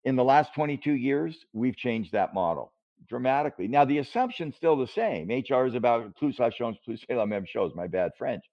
In 0.04 0.14
the 0.14 0.22
last 0.22 0.54
22 0.54 0.92
years, 0.92 1.46
we've 1.54 1.74
changed 1.74 2.12
that 2.12 2.34
model 2.34 2.74
dramatically. 3.08 3.66
Now, 3.66 3.86
the 3.86 3.96
assumption's 3.96 4.56
still 4.56 4.76
the 4.76 4.86
same. 4.86 5.30
HR 5.30 5.64
is 5.64 5.74
about 5.74 6.14
plus 6.16 6.36
ça 6.36 6.52
change, 6.52 6.78
plus 6.84 7.02
la 7.08 7.24
même 7.24 7.46
chose. 7.46 7.74
My 7.74 7.86
bad 7.86 8.12
French. 8.18 8.44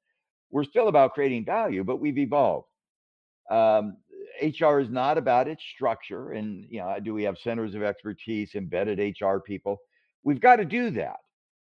We're 0.52 0.64
still 0.64 0.88
about 0.88 1.16
creating 1.16 1.44
value, 1.44 1.84
but 1.84 2.00
we've 2.00 2.18
evolved. 2.18 2.68
Um, 3.50 3.98
HR 4.42 4.80
is 4.80 4.90
not 4.90 5.18
about 5.18 5.50
its 5.50 5.64
structure. 5.64 6.32
And, 6.32 6.66
you 6.70 6.80
know, 6.80 6.98
do 7.04 7.14
we 7.14 7.24
have 7.24 7.38
centers 7.38 7.76
of 7.76 7.84
expertise, 7.84 8.56
embedded 8.56 9.00
HR 9.20 9.40
people? 9.40 9.82
We've 10.24 10.40
got 10.40 10.58
to 10.58 10.66
do 10.66 10.92
that. 10.92 11.20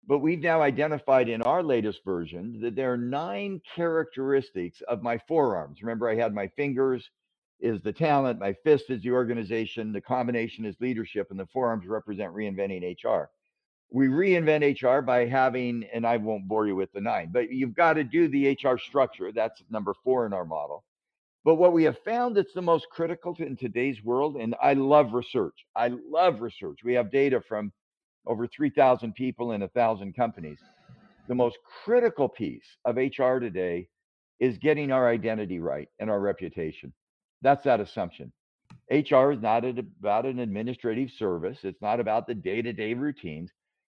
But 0.07 0.21
we've 0.21 0.40
now 0.40 0.62
identified 0.62 1.28
in 1.28 1.43
our 1.43 1.62
latest 1.62 2.05
version 2.05 2.61
that 2.62 2.75
there 2.75 2.93
are 2.93 2.99
nine 2.99 3.61
characteristics 3.75 4.81
of 4.88 5.02
my 5.02 5.19
forearms. 5.19 5.83
Remember, 5.83 6.09
I 6.09 6.14
had 6.14 6.35
my 6.35 6.49
fingers 6.49 7.11
is 7.61 7.83
the 7.83 7.93
talent, 7.93 8.38
my 8.38 8.52
fist 8.52 8.88
is 8.88 9.02
the 9.02 9.11
organization, 9.11 9.93
the 9.93 10.00
combination 10.00 10.64
is 10.64 10.76
leadership, 10.81 11.28
and 11.31 11.38
the 11.38 11.47
forearms 11.47 11.87
represent 11.87 12.33
reinventing 12.33 12.97
HR. 13.02 13.31
We 13.90 14.09
reinvent 14.09 14.81
HR 14.81 15.00
by 15.00 15.26
having, 15.26 15.85
and 15.93 16.07
I 16.07 16.19
won't 16.19 16.47
bore 16.47 16.67
you 16.67 16.76
with 16.76 16.93
the 16.93 17.00
nine, 17.00 17.31
but 17.33 17.50
you've 17.50 17.75
got 17.75 17.95
to 17.95 18.05
do 18.05 18.28
the 18.28 18.50
HR 18.62 18.78
structure. 18.78 19.33
That's 19.33 19.62
number 19.71 19.95
four 20.05 20.26
in 20.26 20.33
our 20.33 20.45
model. 20.45 20.85
But 21.45 21.57
what 21.57 21.73
we 21.73 21.85
have 21.85 21.99
found 22.00 22.37
that's 22.37 22.52
the 22.52 22.62
most 22.62 22.87
critical 22.90 23.35
to, 23.37 23.47
in 23.47 23.57
today's 23.57 24.05
world, 24.05 24.37
and 24.37 24.55
I 24.62 24.75
love 24.75 25.14
research. 25.14 25.64
I 25.75 25.88
love 25.88 26.43
research. 26.43 26.81
We 26.85 26.95
have 26.95 27.11
data 27.11 27.40
from 27.40 27.73
over 28.26 28.46
3,000 28.46 29.14
people 29.14 29.52
in 29.52 29.60
1,000 29.60 30.14
companies. 30.14 30.58
The 31.28 31.34
most 31.34 31.58
critical 31.84 32.28
piece 32.28 32.76
of 32.84 32.96
HR 32.96 33.38
today 33.38 33.88
is 34.40 34.58
getting 34.58 34.92
our 34.92 35.08
identity 35.08 35.58
right 35.58 35.88
and 35.98 36.10
our 36.10 36.20
reputation. 36.20 36.92
That's 37.42 37.64
that 37.64 37.80
assumption. 37.80 38.32
HR 38.90 39.32
is 39.32 39.40
not 39.40 39.64
about 39.64 40.26
an 40.26 40.38
administrative 40.38 41.10
service. 41.10 41.58
It's 41.62 41.82
not 41.82 42.00
about 42.00 42.26
the 42.26 42.34
day 42.34 42.62
to 42.62 42.72
day 42.72 42.94
routines. 42.94 43.50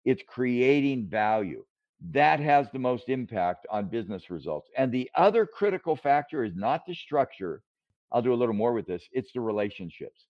It's 0.05 0.23
creating 0.27 1.07
value. 1.07 1.63
That 2.11 2.39
has 2.39 2.67
the 2.71 2.79
most 2.79 3.09
impact 3.09 3.67
on 3.69 3.85
business 3.87 4.29
results. 4.29 4.69
And 4.75 4.91
the 4.91 5.09
other 5.15 5.45
critical 5.45 5.95
factor 5.95 6.43
is 6.43 6.55
not 6.55 6.85
the 6.85 6.95
structure. 6.95 7.61
I'll 8.11 8.21
do 8.21 8.33
a 8.33 8.35
little 8.35 8.55
more 8.55 8.73
with 8.73 8.87
this, 8.87 9.03
it's 9.11 9.31
the 9.31 9.41
relationships. 9.41 10.25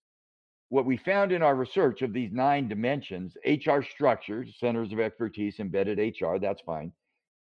What 0.72 0.86
we 0.86 0.96
found 0.96 1.32
in 1.32 1.42
our 1.42 1.54
research 1.54 2.00
of 2.00 2.14
these 2.14 2.32
nine 2.32 2.66
dimensions 2.66 3.36
HR 3.44 3.82
structures, 3.82 4.56
centers 4.58 4.90
of 4.90 5.00
expertise, 5.00 5.60
embedded 5.60 5.98
HR, 5.98 6.38
that's 6.38 6.62
fine, 6.62 6.92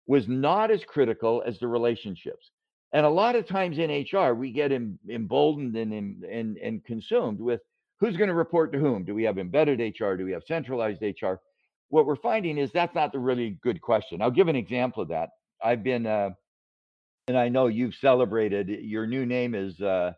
was 0.05 0.27
not 0.27 0.69
as 0.69 0.83
critical 0.83 1.41
as 1.43 1.57
the 1.57 1.67
relationships. 1.67 2.51
And 2.93 3.07
a 3.07 3.09
lot 3.09 3.35
of 3.35 3.47
times 3.47 3.79
in 3.79 3.89
HR, 3.89 4.35
we 4.35 4.51
get 4.51 4.71
em, 4.71 4.99
emboldened 5.09 5.75
and, 5.75 6.23
and, 6.25 6.57
and 6.57 6.85
consumed 6.85 7.41
with 7.41 7.61
who's 7.99 8.17
going 8.17 8.27
to 8.27 8.35
report 8.35 8.71
to 8.73 8.77
whom. 8.77 9.03
Do 9.03 9.15
we 9.15 9.23
have 9.23 9.39
embedded 9.39 9.79
HR? 9.79 10.13
Do 10.13 10.23
we 10.23 10.33
have 10.33 10.43
centralized 10.43 11.01
HR? 11.01 11.37
What 11.89 12.05
we're 12.05 12.17
finding 12.17 12.59
is 12.59 12.71
that's 12.71 12.93
not 12.93 13.13
the 13.13 13.17
really 13.17 13.57
good 13.63 13.81
question. 13.81 14.21
I'll 14.21 14.29
give 14.29 14.47
an 14.47 14.55
example 14.55 15.01
of 15.01 15.09
that. 15.09 15.29
I've 15.63 15.81
been, 15.81 16.05
uh, 16.05 16.29
and 17.27 17.35
I 17.35 17.49
know 17.49 17.65
you've 17.65 17.95
celebrated. 17.95 18.69
Your 18.69 19.07
new 19.07 19.25
name 19.25 19.55
is 19.55 19.81
uh, 19.81 20.13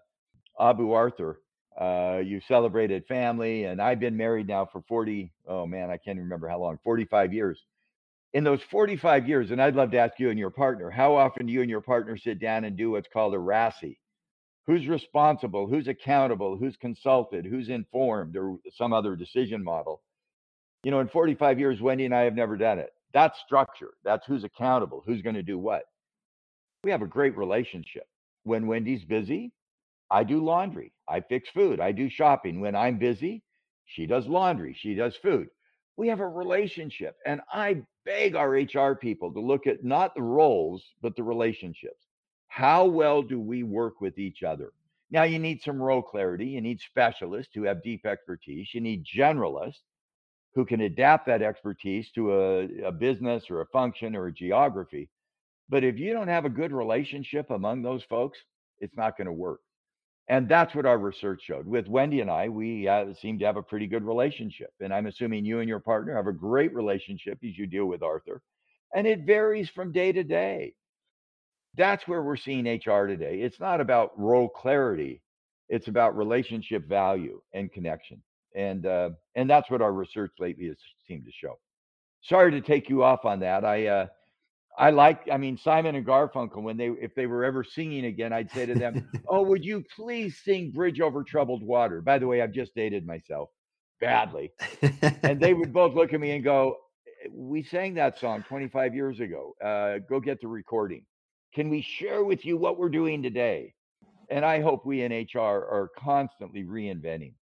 Abu 0.59 0.91
Arthur. 0.91 1.39
Uh, 1.79 2.21
you 2.23 2.41
celebrated 2.47 3.05
family, 3.07 3.63
and 3.63 3.81
I've 3.81 3.99
been 3.99 4.17
married 4.17 4.47
now 4.47 4.65
for 4.65 4.81
40. 4.87 5.31
Oh 5.47 5.65
man, 5.65 5.89
I 5.89 5.97
can't 5.97 6.19
remember 6.19 6.47
how 6.49 6.59
long. 6.59 6.77
45 6.83 7.33
years 7.33 7.57
in 8.33 8.43
those 8.43 8.61
45 8.69 9.27
years, 9.27 9.51
and 9.51 9.61
I'd 9.61 9.75
love 9.75 9.91
to 9.91 9.97
ask 9.97 10.19
you 10.19 10.29
and 10.29 10.37
your 10.37 10.51
partner, 10.51 10.89
how 10.89 11.15
often 11.15 11.47
do 11.47 11.53
you 11.53 11.61
and 11.61 11.69
your 11.69 11.81
partner 11.81 12.17
sit 12.17 12.39
down 12.39 12.63
and 12.63 12.77
do 12.77 12.91
what's 12.91 13.07
called 13.11 13.33
a 13.33 13.37
RACI? 13.37 13.97
Who's 14.67 14.87
responsible? 14.87 15.67
Who's 15.67 15.87
accountable? 15.87 16.55
Who's 16.55 16.77
consulted? 16.77 17.45
Who's 17.45 17.69
informed 17.69 18.37
or 18.37 18.57
some 18.75 18.93
other 18.93 19.15
decision 19.15 19.63
model? 19.63 20.01
You 20.83 20.91
know, 20.91 20.99
in 20.99 21.07
45 21.07 21.59
years, 21.59 21.81
Wendy 21.81 22.05
and 22.05 22.13
I 22.13 22.21
have 22.21 22.35
never 22.35 22.55
done 22.55 22.77
it. 22.77 22.91
That's 23.13 23.39
structure. 23.39 23.91
That's 24.03 24.25
who's 24.27 24.43
accountable, 24.43 25.01
who's 25.05 25.23
going 25.23 25.35
to 25.35 25.43
do 25.43 25.57
what. 25.57 25.85
We 26.83 26.91
have 26.91 27.01
a 27.01 27.07
great 27.07 27.35
relationship. 27.35 28.07
When 28.43 28.67
Wendy's 28.67 29.03
busy, 29.03 29.51
I 30.11 30.23
do 30.23 30.43
laundry, 30.43 30.93
I 31.07 31.21
fix 31.21 31.49
food, 31.49 31.79
I 31.79 31.91
do 31.91 32.09
shopping. 32.09 32.61
When 32.61 32.75
I'm 32.75 32.97
busy, 32.97 33.43
she 33.85 34.05
does 34.05 34.27
laundry, 34.27 34.75
she 34.77 34.95
does 34.95 35.15
food. 35.15 35.49
We 35.97 36.07
have 36.07 36.19
a 36.19 36.27
relationship. 36.27 37.17
And 37.25 37.41
I 37.51 37.81
beg 38.05 38.35
our 38.35 38.51
HR 38.51 38.95
people 38.95 39.33
to 39.33 39.39
look 39.39 39.67
at 39.67 39.83
not 39.83 40.15
the 40.15 40.21
roles, 40.21 40.83
but 41.01 41.15
the 41.15 41.23
relationships. 41.23 42.05
How 42.47 42.85
well 42.85 43.21
do 43.21 43.39
we 43.39 43.63
work 43.63 44.01
with 44.01 44.17
each 44.17 44.41
other? 44.43 44.71
Now, 45.11 45.23
you 45.23 45.39
need 45.39 45.61
some 45.61 45.81
role 45.81 46.01
clarity. 46.01 46.45
You 46.47 46.61
need 46.61 46.79
specialists 46.79 47.51
who 47.53 47.63
have 47.63 47.83
deep 47.83 48.05
expertise. 48.05 48.69
You 48.73 48.81
need 48.81 49.05
generalists 49.05 49.81
who 50.53 50.65
can 50.65 50.81
adapt 50.81 51.25
that 51.27 51.41
expertise 51.41 52.11
to 52.11 52.33
a, 52.33 52.83
a 52.85 52.91
business 52.91 53.49
or 53.49 53.61
a 53.61 53.67
function 53.67 54.15
or 54.15 54.27
a 54.27 54.33
geography. 54.33 55.09
But 55.67 55.83
if 55.83 55.97
you 55.97 56.13
don't 56.13 56.27
have 56.27 56.45
a 56.45 56.49
good 56.49 56.71
relationship 56.71 57.49
among 57.49 57.81
those 57.81 58.03
folks, 58.03 58.39
it's 58.79 58.97
not 58.97 59.17
going 59.17 59.27
to 59.27 59.33
work. 59.33 59.61
And 60.29 60.47
that's 60.47 60.75
what 60.75 60.85
our 60.85 60.99
research 60.99 61.41
showed. 61.43 61.65
With 61.65 61.87
Wendy 61.87 62.21
and 62.21 62.29
I, 62.29 62.49
we 62.49 62.87
uh, 62.87 63.13
seem 63.19 63.39
to 63.39 63.45
have 63.45 63.57
a 63.57 63.63
pretty 63.63 63.87
good 63.87 64.03
relationship. 64.03 64.71
And 64.79 64.93
I'm 64.93 65.07
assuming 65.07 65.43
you 65.43 65.59
and 65.59 65.67
your 65.67 65.79
partner 65.79 66.15
have 66.15 66.27
a 66.27 66.31
great 66.31 66.73
relationship 66.73 67.39
as 67.43 67.57
you 67.57 67.65
deal 67.65 67.85
with 67.85 68.03
Arthur. 68.03 68.43
And 68.95 69.07
it 69.07 69.25
varies 69.25 69.69
from 69.69 69.91
day 69.91 70.11
to 70.11 70.23
day. 70.23 70.75
That's 71.75 72.07
where 72.07 72.21
we're 72.21 72.37
seeing 72.37 72.65
HR 72.65 73.07
today. 73.07 73.41
It's 73.41 73.59
not 73.59 73.81
about 73.81 74.17
role 74.19 74.49
clarity, 74.49 75.21
it's 75.67 75.87
about 75.87 76.17
relationship 76.17 76.87
value 76.87 77.41
and 77.53 77.71
connection. 77.71 78.21
And 78.55 78.85
uh, 78.85 79.11
and 79.35 79.49
that's 79.49 79.69
what 79.69 79.81
our 79.81 79.93
research 79.93 80.31
lately 80.39 80.67
has 80.67 80.77
seemed 81.07 81.25
to 81.25 81.31
show. 81.31 81.59
Sorry 82.21 82.51
to 82.51 82.61
take 82.61 82.89
you 82.89 83.03
off 83.03 83.25
on 83.25 83.39
that. 83.41 83.63
I 83.63 83.87
uh, 83.87 84.07
I 84.79 84.91
like, 84.91 85.27
I 85.29 85.35
mean, 85.35 85.57
Simon 85.57 85.95
and 85.95 86.05
Garfunkel, 86.05 86.61
when 86.63 86.77
they, 86.77 86.87
if 86.87 87.13
they 87.13 87.27
were 87.27 87.43
ever 87.43 87.65
singing 87.65 88.05
again, 88.05 88.31
I'd 88.31 88.49
say 88.49 88.65
to 88.65 88.73
them, 88.73 89.09
Oh, 89.27 89.41
would 89.41 89.65
you 89.65 89.83
please 89.93 90.39
sing 90.41 90.71
Bridge 90.71 91.01
Over 91.01 91.21
Troubled 91.21 91.61
Water? 91.61 92.01
By 92.01 92.17
the 92.17 92.27
way, 92.27 92.41
I've 92.41 92.53
just 92.53 92.73
dated 92.75 93.05
myself 93.05 93.49
badly. 93.99 94.53
and 95.23 95.37
they 95.37 95.53
would 95.53 95.73
both 95.73 95.95
look 95.95 96.13
at 96.13 96.21
me 96.21 96.31
and 96.31 96.45
go, 96.45 96.77
eh, 97.25 97.27
We 97.33 97.61
sang 97.61 97.93
that 97.95 98.17
song 98.17 98.45
25 98.47 98.95
years 98.95 99.19
ago. 99.19 99.53
Uh, 99.61 99.99
go 100.09 100.21
get 100.21 100.39
the 100.39 100.47
recording. 100.47 101.05
Can 101.53 101.69
we 101.69 101.81
share 101.81 102.23
with 102.23 102.45
you 102.45 102.55
what 102.55 102.79
we're 102.79 102.89
doing 102.89 103.21
today? 103.21 103.73
And 104.29 104.45
I 104.45 104.61
hope 104.61 104.85
we 104.85 105.01
in 105.01 105.11
HR 105.11 105.39
are 105.39 105.89
constantly 105.97 106.63
reinventing 106.63 107.33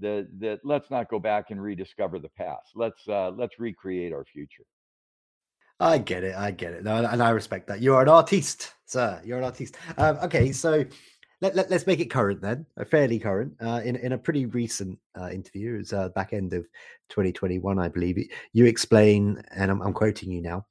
the, 0.00 0.26
the 0.38 0.58
let's 0.64 0.90
not 0.90 1.10
go 1.10 1.18
back 1.18 1.50
and 1.50 1.60
rediscover 1.60 2.18
the 2.18 2.30
past. 2.30 2.70
Let's, 2.74 3.06
uh, 3.08 3.32
let's 3.36 3.58
recreate 3.58 4.14
our 4.14 4.24
future. 4.24 4.64
I 5.80 5.98
get 5.98 6.24
it. 6.24 6.34
I 6.34 6.50
get 6.50 6.72
it. 6.72 6.84
No, 6.84 6.96
and 7.04 7.22
I 7.22 7.30
respect 7.30 7.68
that. 7.68 7.80
You're 7.80 8.02
an 8.02 8.08
artiste, 8.08 8.74
sir. 8.86 9.20
You're 9.24 9.38
an 9.38 9.44
artiste. 9.44 9.76
Um, 9.96 10.16
okay, 10.22 10.50
so 10.50 10.84
let, 11.40 11.54
let, 11.54 11.70
us 11.70 11.86
make 11.86 12.00
it 12.00 12.10
current 12.10 12.40
then, 12.40 12.66
uh, 12.80 12.84
fairly 12.84 13.18
current. 13.18 13.54
Uh, 13.64 13.80
in, 13.84 13.94
in 13.96 14.12
a 14.12 14.18
pretty 14.18 14.46
recent 14.46 14.98
uh, 15.20 15.28
interview, 15.30 15.74
it 15.74 15.78
was 15.78 15.92
uh, 15.92 16.08
back 16.10 16.32
end 16.32 16.52
of 16.52 16.64
2021, 17.10 17.78
I 17.78 17.88
believe, 17.88 18.18
you 18.52 18.64
explain, 18.64 19.40
and 19.54 19.70
I'm, 19.70 19.80
I'm 19.80 19.92
quoting 19.92 20.32
you 20.32 20.42
now 20.42 20.66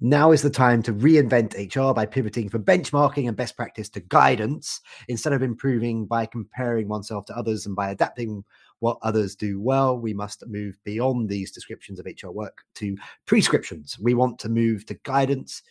now 0.00 0.32
is 0.32 0.42
the 0.42 0.50
time 0.50 0.82
to 0.82 0.92
reinvent 0.92 1.54
HR 1.54 1.94
by 1.94 2.06
pivoting 2.06 2.48
from 2.48 2.64
benchmarking 2.64 3.28
and 3.28 3.36
best 3.36 3.56
practice 3.56 3.88
to 3.90 4.00
guidance 4.00 4.80
instead 5.08 5.32
of 5.32 5.42
improving 5.42 6.06
by 6.06 6.26
comparing 6.26 6.88
oneself 6.88 7.24
to 7.26 7.36
others 7.36 7.66
and 7.66 7.74
by 7.74 7.90
adapting 7.90 8.44
what 8.80 8.98
others 9.02 9.34
do 9.34 9.60
well. 9.60 9.98
We 9.98 10.14
must 10.14 10.46
move 10.46 10.76
beyond 10.84 11.28
these 11.28 11.50
descriptions 11.50 11.98
of 11.98 12.06
HR 12.06 12.30
work 12.30 12.62
to 12.76 12.96
prescriptions. 13.26 13.98
We 13.98 14.14
want 14.14 14.38
to 14.40 14.48
move 14.48 14.86
to 14.86 14.94
guidance, 15.04 15.62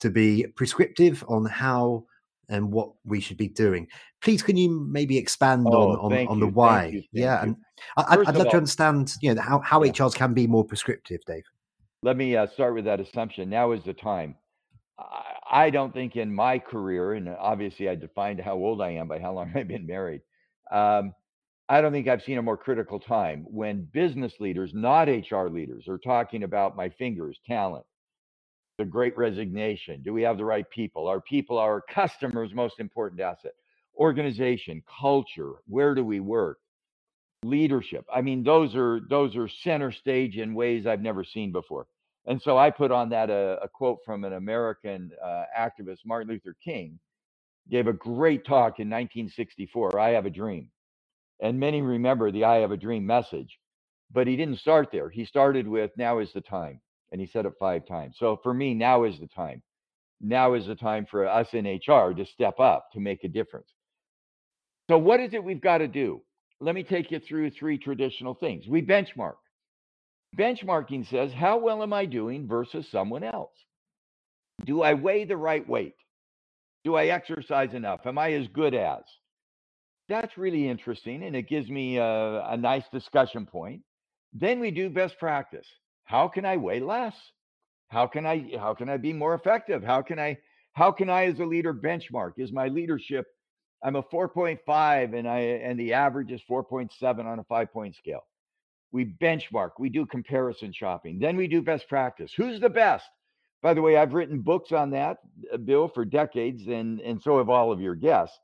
to 0.00 0.10
be 0.10 0.46
prescriptive 0.56 1.24
on 1.28 1.44
how 1.46 2.04
and 2.48 2.72
what 2.72 2.90
we 3.04 3.20
should 3.20 3.36
be 3.36 3.48
doing. 3.48 3.86
Please, 4.20 4.42
can 4.42 4.56
you 4.56 4.68
maybe 4.90 5.16
expand 5.16 5.66
oh, 5.68 5.92
on 5.92 6.12
on, 6.12 6.26
on 6.26 6.40
the 6.40 6.48
why? 6.48 6.86
You, 6.86 7.02
yeah, 7.12 7.44
you. 7.44 7.48
and 7.48 7.56
I, 7.96 8.16
would 8.16 8.26
love 8.26 8.36
all, 8.36 8.50
to 8.50 8.56
understand, 8.56 9.14
you 9.22 9.32
know, 9.34 9.40
how 9.40 9.60
how 9.60 9.82
yeah. 9.82 9.92
HRs 9.92 10.14
can 10.14 10.34
be 10.34 10.46
more 10.46 10.64
prescriptive, 10.64 11.20
Dave. 11.26 11.44
Let 12.02 12.16
me 12.16 12.36
uh, 12.36 12.46
start 12.48 12.74
with 12.74 12.84
that 12.86 13.00
assumption. 13.00 13.48
Now 13.48 13.72
is 13.72 13.84
the 13.84 13.94
time. 13.94 14.34
I, 14.98 15.36
I 15.50 15.70
don't 15.70 15.92
think 15.92 16.16
in 16.16 16.34
my 16.34 16.58
career, 16.58 17.14
and 17.14 17.28
obviously 17.28 17.88
I 17.88 17.94
defined 17.94 18.40
how 18.40 18.54
old 18.54 18.82
I 18.82 18.90
am 18.90 19.08
by 19.08 19.18
how 19.18 19.32
long 19.32 19.52
I've 19.54 19.68
been 19.68 19.86
married. 19.86 20.22
Um, 20.70 21.14
I 21.70 21.80
don't 21.80 21.92
think 21.92 22.08
I've 22.08 22.24
seen 22.24 22.38
a 22.38 22.42
more 22.42 22.56
critical 22.56 22.98
time 22.98 23.46
when 23.48 23.88
business 23.92 24.40
leaders, 24.40 24.72
not 24.74 25.06
HR 25.06 25.46
leaders, 25.46 25.86
are 25.86 25.98
talking 25.98 26.42
about 26.42 26.74
my 26.74 26.88
fingers, 26.88 27.38
talent, 27.46 27.86
the 28.76 28.84
great 28.84 29.16
resignation. 29.16 30.02
Do 30.02 30.12
we 30.12 30.22
have 30.22 30.36
the 30.36 30.44
right 30.44 30.68
people? 30.70 31.06
Are 31.06 31.20
people 31.20 31.58
our 31.58 31.80
customers' 31.80 32.52
most 32.52 32.80
important 32.80 33.20
asset? 33.20 33.52
Organization, 33.96 34.82
culture, 35.00 35.52
where 35.68 35.94
do 35.94 36.04
we 36.04 36.18
work? 36.18 36.58
Leadership. 37.44 38.04
I 38.12 38.20
mean, 38.20 38.42
those 38.42 38.74
are 38.74 39.02
those 39.08 39.36
are 39.36 39.46
center 39.46 39.92
stage 39.92 40.38
in 40.38 40.54
ways 40.54 40.88
I've 40.88 41.02
never 41.02 41.22
seen 41.22 41.52
before. 41.52 41.86
And 42.26 42.42
so 42.42 42.58
I 42.58 42.70
put 42.70 42.90
on 42.90 43.10
that 43.10 43.30
a, 43.30 43.60
a 43.62 43.68
quote 43.68 43.98
from 44.04 44.24
an 44.24 44.32
American 44.32 45.12
uh, 45.24 45.44
activist, 45.56 45.98
Martin 46.04 46.32
Luther 46.32 46.56
King, 46.64 46.98
gave 47.70 47.86
a 47.86 47.92
great 47.92 48.44
talk 48.44 48.80
in 48.80 48.90
1964. 48.90 50.00
I 50.00 50.10
have 50.10 50.26
a 50.26 50.30
dream 50.30 50.68
and 51.40 51.58
many 51.58 51.82
remember 51.82 52.30
the 52.30 52.44
I 52.44 52.56
have 52.56 52.70
a 52.70 52.76
dream 52.76 53.06
message, 53.06 53.58
but 54.12 54.26
he 54.26 54.36
didn't 54.36 54.60
start 54.60 54.90
there. 54.92 55.08
He 55.08 55.24
started 55.24 55.66
with 55.66 55.90
now 55.96 56.18
is 56.18 56.32
the 56.32 56.40
time. 56.40 56.80
And 57.12 57.20
he 57.20 57.26
said 57.26 57.44
it 57.44 57.54
five 57.58 57.86
times. 57.86 58.16
So 58.18 58.38
for 58.42 58.54
me, 58.54 58.72
now 58.72 59.04
is 59.04 59.18
the 59.18 59.26
time. 59.26 59.62
Now 60.20 60.54
is 60.54 60.66
the 60.66 60.74
time 60.74 61.06
for 61.10 61.26
us 61.26 61.48
in 61.52 61.64
HR 61.64 62.12
to 62.12 62.24
step 62.26 62.60
up 62.60 62.92
to 62.92 63.00
make 63.00 63.24
a 63.24 63.28
difference. 63.28 63.68
So, 64.90 64.98
what 64.98 65.20
is 65.20 65.34
it 65.34 65.42
we've 65.42 65.60
got 65.60 65.78
to 65.78 65.88
do? 65.88 66.20
Let 66.60 66.74
me 66.74 66.82
take 66.82 67.10
you 67.10 67.20
through 67.20 67.50
three 67.50 67.78
traditional 67.78 68.34
things. 68.34 68.66
We 68.68 68.82
benchmark. 68.82 69.36
Benchmarking 70.36 71.08
says, 71.08 71.32
how 71.32 71.58
well 71.58 71.82
am 71.82 71.92
I 71.92 72.04
doing 72.04 72.46
versus 72.46 72.86
someone 72.90 73.24
else? 73.24 73.52
Do 74.64 74.82
I 74.82 74.94
weigh 74.94 75.24
the 75.24 75.36
right 75.36 75.66
weight? 75.68 75.94
Do 76.84 76.94
I 76.94 77.06
exercise 77.06 77.74
enough? 77.74 78.00
Am 78.04 78.18
I 78.18 78.32
as 78.32 78.46
good 78.48 78.74
as? 78.74 79.02
That's 80.10 80.36
really 80.36 80.68
interesting 80.68 81.22
and 81.22 81.36
it 81.36 81.48
gives 81.48 81.70
me 81.70 81.96
a, 81.98 82.44
a 82.50 82.56
nice 82.56 82.84
discussion 82.92 83.46
point. 83.46 83.82
Then 84.34 84.60
we 84.60 84.70
do 84.72 84.90
best 84.90 85.18
practice. 85.18 85.66
how 86.04 86.28
can 86.28 86.44
I 86.44 86.58
weigh 86.58 86.80
less? 86.80 87.14
How 87.88 88.06
can 88.06 88.26
I 88.26 88.50
how 88.58 88.74
can 88.74 88.88
I 88.90 88.98
be 88.98 89.12
more 89.12 89.34
effective? 89.34 89.82
How 89.84 90.02
can 90.02 90.18
I 90.18 90.38
how 90.74 90.92
can 90.92 91.10
I 91.10 91.26
as 91.26 91.40
a 91.40 91.46
leader 91.46 91.74
benchmark? 91.74 92.32
Is 92.38 92.52
my 92.52 92.68
leadership 92.68 93.26
I'm 93.82 93.96
a 93.96 94.02
4.5 94.02 95.18
and 95.18 95.28
I 95.28 95.38
and 95.38 95.80
the 95.80 95.94
average 95.94 96.32
is 96.32 96.42
4.7 96.50 97.24
on 97.24 97.38
a 97.38 97.44
5 97.44 97.72
point 97.72 97.96
scale. 97.96 98.24
We 98.92 99.14
benchmark, 99.22 99.70
we 99.78 99.88
do 99.88 100.04
comparison 100.06 100.72
shopping. 100.72 101.18
Then 101.20 101.36
we 101.36 101.46
do 101.48 101.62
best 101.62 101.88
practice. 101.88 102.32
Who's 102.36 102.60
the 102.60 102.68
best? 102.68 103.06
By 103.62 103.74
the 103.74 103.82
way, 103.82 103.96
I've 103.96 104.14
written 104.14 104.40
books 104.40 104.72
on 104.72 104.90
that, 104.90 105.18
uh, 105.52 105.58
Bill, 105.58 105.88
for 105.88 106.04
decades 106.04 106.66
and 106.66 107.00
and 107.00 107.22
so 107.22 107.38
have 107.38 107.48
all 107.48 107.72
of 107.72 107.80
your 107.80 107.94
guests. 107.94 108.38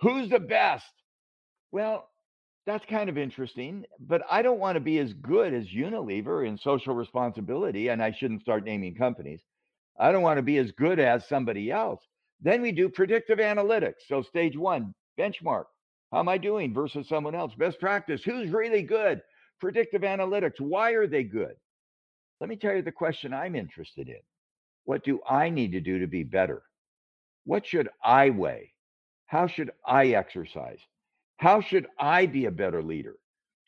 Who's 0.00 0.28
the 0.28 0.40
best? 0.40 0.86
Well, 1.72 2.08
that's 2.66 2.84
kind 2.86 3.10
of 3.10 3.18
interesting, 3.18 3.84
but 4.00 4.22
I 4.30 4.42
don't 4.42 4.58
want 4.58 4.76
to 4.76 4.80
be 4.80 4.98
as 4.98 5.12
good 5.12 5.52
as 5.52 5.66
Unilever 5.66 6.46
in 6.46 6.56
social 6.56 6.94
responsibility, 6.94 7.88
and 7.88 8.02
I 8.02 8.12
shouldn't 8.12 8.40
start 8.40 8.64
naming 8.64 8.94
companies. 8.94 9.40
I 9.98 10.12
don't 10.12 10.22
want 10.22 10.38
to 10.38 10.42
be 10.42 10.58
as 10.58 10.72
good 10.72 10.98
as 10.98 11.28
somebody 11.28 11.70
else. 11.70 12.00
Then 12.40 12.62
we 12.62 12.72
do 12.72 12.88
predictive 12.88 13.38
analytics. 13.38 14.06
So, 14.08 14.22
stage 14.22 14.56
one, 14.56 14.94
benchmark. 15.18 15.64
How 16.12 16.20
am 16.20 16.28
I 16.28 16.38
doing 16.38 16.74
versus 16.74 17.08
someone 17.08 17.34
else? 17.34 17.54
Best 17.54 17.80
practice. 17.80 18.22
Who's 18.22 18.50
really 18.50 18.82
good? 18.82 19.20
Predictive 19.60 20.02
analytics. 20.02 20.60
Why 20.60 20.92
are 20.92 21.06
they 21.06 21.24
good? 21.24 21.54
Let 22.40 22.50
me 22.50 22.56
tell 22.56 22.74
you 22.74 22.82
the 22.82 22.92
question 22.92 23.32
I'm 23.32 23.54
interested 23.54 24.08
in. 24.08 24.20
What 24.84 25.04
do 25.04 25.20
I 25.28 25.48
need 25.48 25.72
to 25.72 25.80
do 25.80 25.98
to 25.98 26.06
be 26.06 26.22
better? 26.22 26.62
What 27.44 27.66
should 27.66 27.88
I 28.02 28.30
weigh? 28.30 28.73
How 29.26 29.46
should 29.46 29.70
I 29.86 30.08
exercise? 30.08 30.78
How 31.38 31.60
should 31.60 31.86
I 31.98 32.26
be 32.26 32.46
a 32.46 32.50
better 32.50 32.82
leader? 32.82 33.16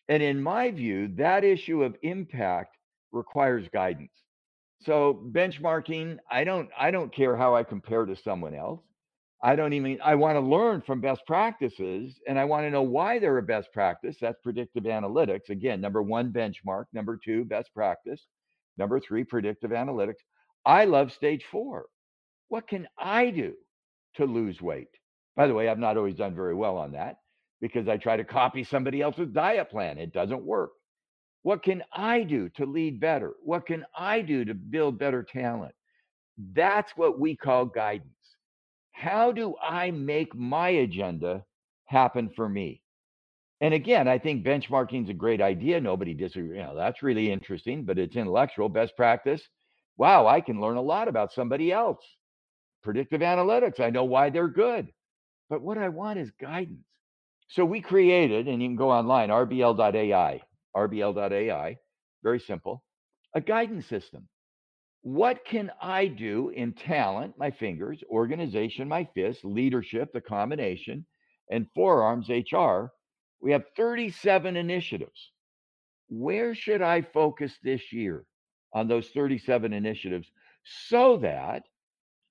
And 0.08 0.22
in 0.22 0.42
my 0.42 0.70
view, 0.70 1.08
that 1.16 1.44
issue 1.44 1.82
of 1.82 1.96
impact 2.02 2.76
requires 3.12 3.68
guidance. 3.72 4.12
So 4.80 5.28
benchmarking, 5.32 6.18
I 6.30 6.44
don't 6.44 6.68
I 6.78 6.90
don't 6.90 7.12
care 7.12 7.36
how 7.36 7.54
I 7.54 7.64
compare 7.64 8.04
to 8.04 8.14
someone 8.14 8.54
else. 8.54 8.82
I 9.42 9.56
don't 9.56 9.72
even 9.72 9.98
I 10.04 10.14
want 10.14 10.36
to 10.36 10.40
learn 10.40 10.82
from 10.82 11.00
best 11.00 11.22
practices 11.26 12.20
and 12.28 12.38
I 12.38 12.44
want 12.44 12.64
to 12.66 12.70
know 12.70 12.82
why 12.82 13.18
they're 13.18 13.38
a 13.38 13.42
best 13.42 13.72
practice. 13.72 14.16
That's 14.20 14.38
predictive 14.42 14.84
analytics. 14.84 15.48
Again, 15.48 15.80
number 15.80 16.02
1 16.02 16.32
benchmark, 16.32 16.84
number 16.92 17.18
2 17.22 17.44
best 17.44 17.72
practice, 17.74 18.26
number 18.78 19.00
3 19.00 19.24
predictive 19.24 19.70
analytics. 19.70 20.22
I 20.64 20.84
love 20.84 21.12
stage 21.12 21.44
4. 21.50 21.86
What 22.48 22.68
can 22.68 22.86
I 22.98 23.30
do 23.30 23.54
to 24.16 24.24
lose 24.24 24.60
weight? 24.60 24.88
By 25.36 25.46
the 25.46 25.54
way, 25.54 25.68
I've 25.68 25.78
not 25.78 25.96
always 25.96 26.16
done 26.16 26.34
very 26.34 26.54
well 26.54 26.76
on 26.76 26.92
that 26.92 27.18
because 27.60 27.88
I 27.88 27.96
try 27.96 28.16
to 28.16 28.24
copy 28.24 28.64
somebody 28.64 29.02
else's 29.02 29.28
diet 29.28 29.70
plan. 29.70 29.98
It 29.98 30.12
doesn't 30.12 30.42
work. 30.44 30.70
What 31.42 31.62
can 31.62 31.84
I 31.92 32.22
do 32.22 32.48
to 32.50 32.66
lead 32.66 32.98
better? 32.98 33.34
What 33.42 33.66
can 33.66 33.84
I 33.96 34.22
do 34.22 34.44
to 34.44 34.54
build 34.54 34.98
better 34.98 35.22
talent? 35.22 35.74
That's 36.54 36.92
what 36.96 37.20
we 37.20 37.36
call 37.36 37.66
guidance. 37.66 38.10
How 38.92 39.30
do 39.30 39.54
I 39.62 39.90
make 39.90 40.34
my 40.34 40.70
agenda 40.70 41.44
happen 41.84 42.30
for 42.34 42.48
me? 42.48 42.82
And 43.60 43.72
again, 43.72 44.08
I 44.08 44.18
think 44.18 44.44
benchmarking 44.44 45.04
is 45.04 45.10
a 45.10 45.14
great 45.14 45.40
idea. 45.40 45.80
Nobody 45.80 46.14
disagrees. 46.14 46.56
You 46.56 46.62
know, 46.62 46.76
that's 46.76 47.02
really 47.02 47.30
interesting, 47.30 47.84
but 47.84 47.98
it's 47.98 48.16
intellectual 48.16 48.68
best 48.68 48.96
practice. 48.96 49.42
Wow, 49.96 50.26
I 50.26 50.40
can 50.40 50.60
learn 50.60 50.76
a 50.76 50.82
lot 50.82 51.08
about 51.08 51.32
somebody 51.32 51.72
else. 51.72 52.04
Predictive 52.82 53.22
analytics, 53.22 53.80
I 53.80 53.90
know 53.90 54.04
why 54.04 54.30
they're 54.30 54.48
good. 54.48 54.88
But 55.48 55.62
what 55.62 55.78
I 55.78 55.88
want 55.88 56.18
is 56.18 56.30
guidance. 56.40 56.86
So 57.48 57.64
we 57.64 57.80
created, 57.80 58.48
and 58.48 58.60
you 58.60 58.68
can 58.68 58.76
go 58.76 58.90
online, 58.90 59.28
rbl.ai, 59.28 60.42
rbl.ai, 60.76 61.78
very 62.22 62.40
simple, 62.40 62.82
a 63.34 63.40
guidance 63.40 63.86
system. 63.86 64.28
What 65.02 65.44
can 65.44 65.70
I 65.80 66.06
do 66.08 66.48
in 66.48 66.72
talent, 66.72 67.38
my 67.38 67.52
fingers, 67.52 68.02
organization, 68.10 68.88
my 68.88 69.08
fists, 69.14 69.44
leadership, 69.44 70.12
the 70.12 70.20
combination, 70.20 71.06
and 71.48 71.68
forearms, 71.76 72.28
HR? 72.28 72.86
We 73.40 73.52
have 73.52 73.64
37 73.76 74.56
initiatives. 74.56 75.30
Where 76.08 76.54
should 76.54 76.82
I 76.82 77.02
focus 77.02 77.56
this 77.62 77.92
year 77.92 78.24
on 78.72 78.88
those 78.88 79.08
37 79.10 79.72
initiatives 79.72 80.28
so 80.64 81.18
that 81.18 81.62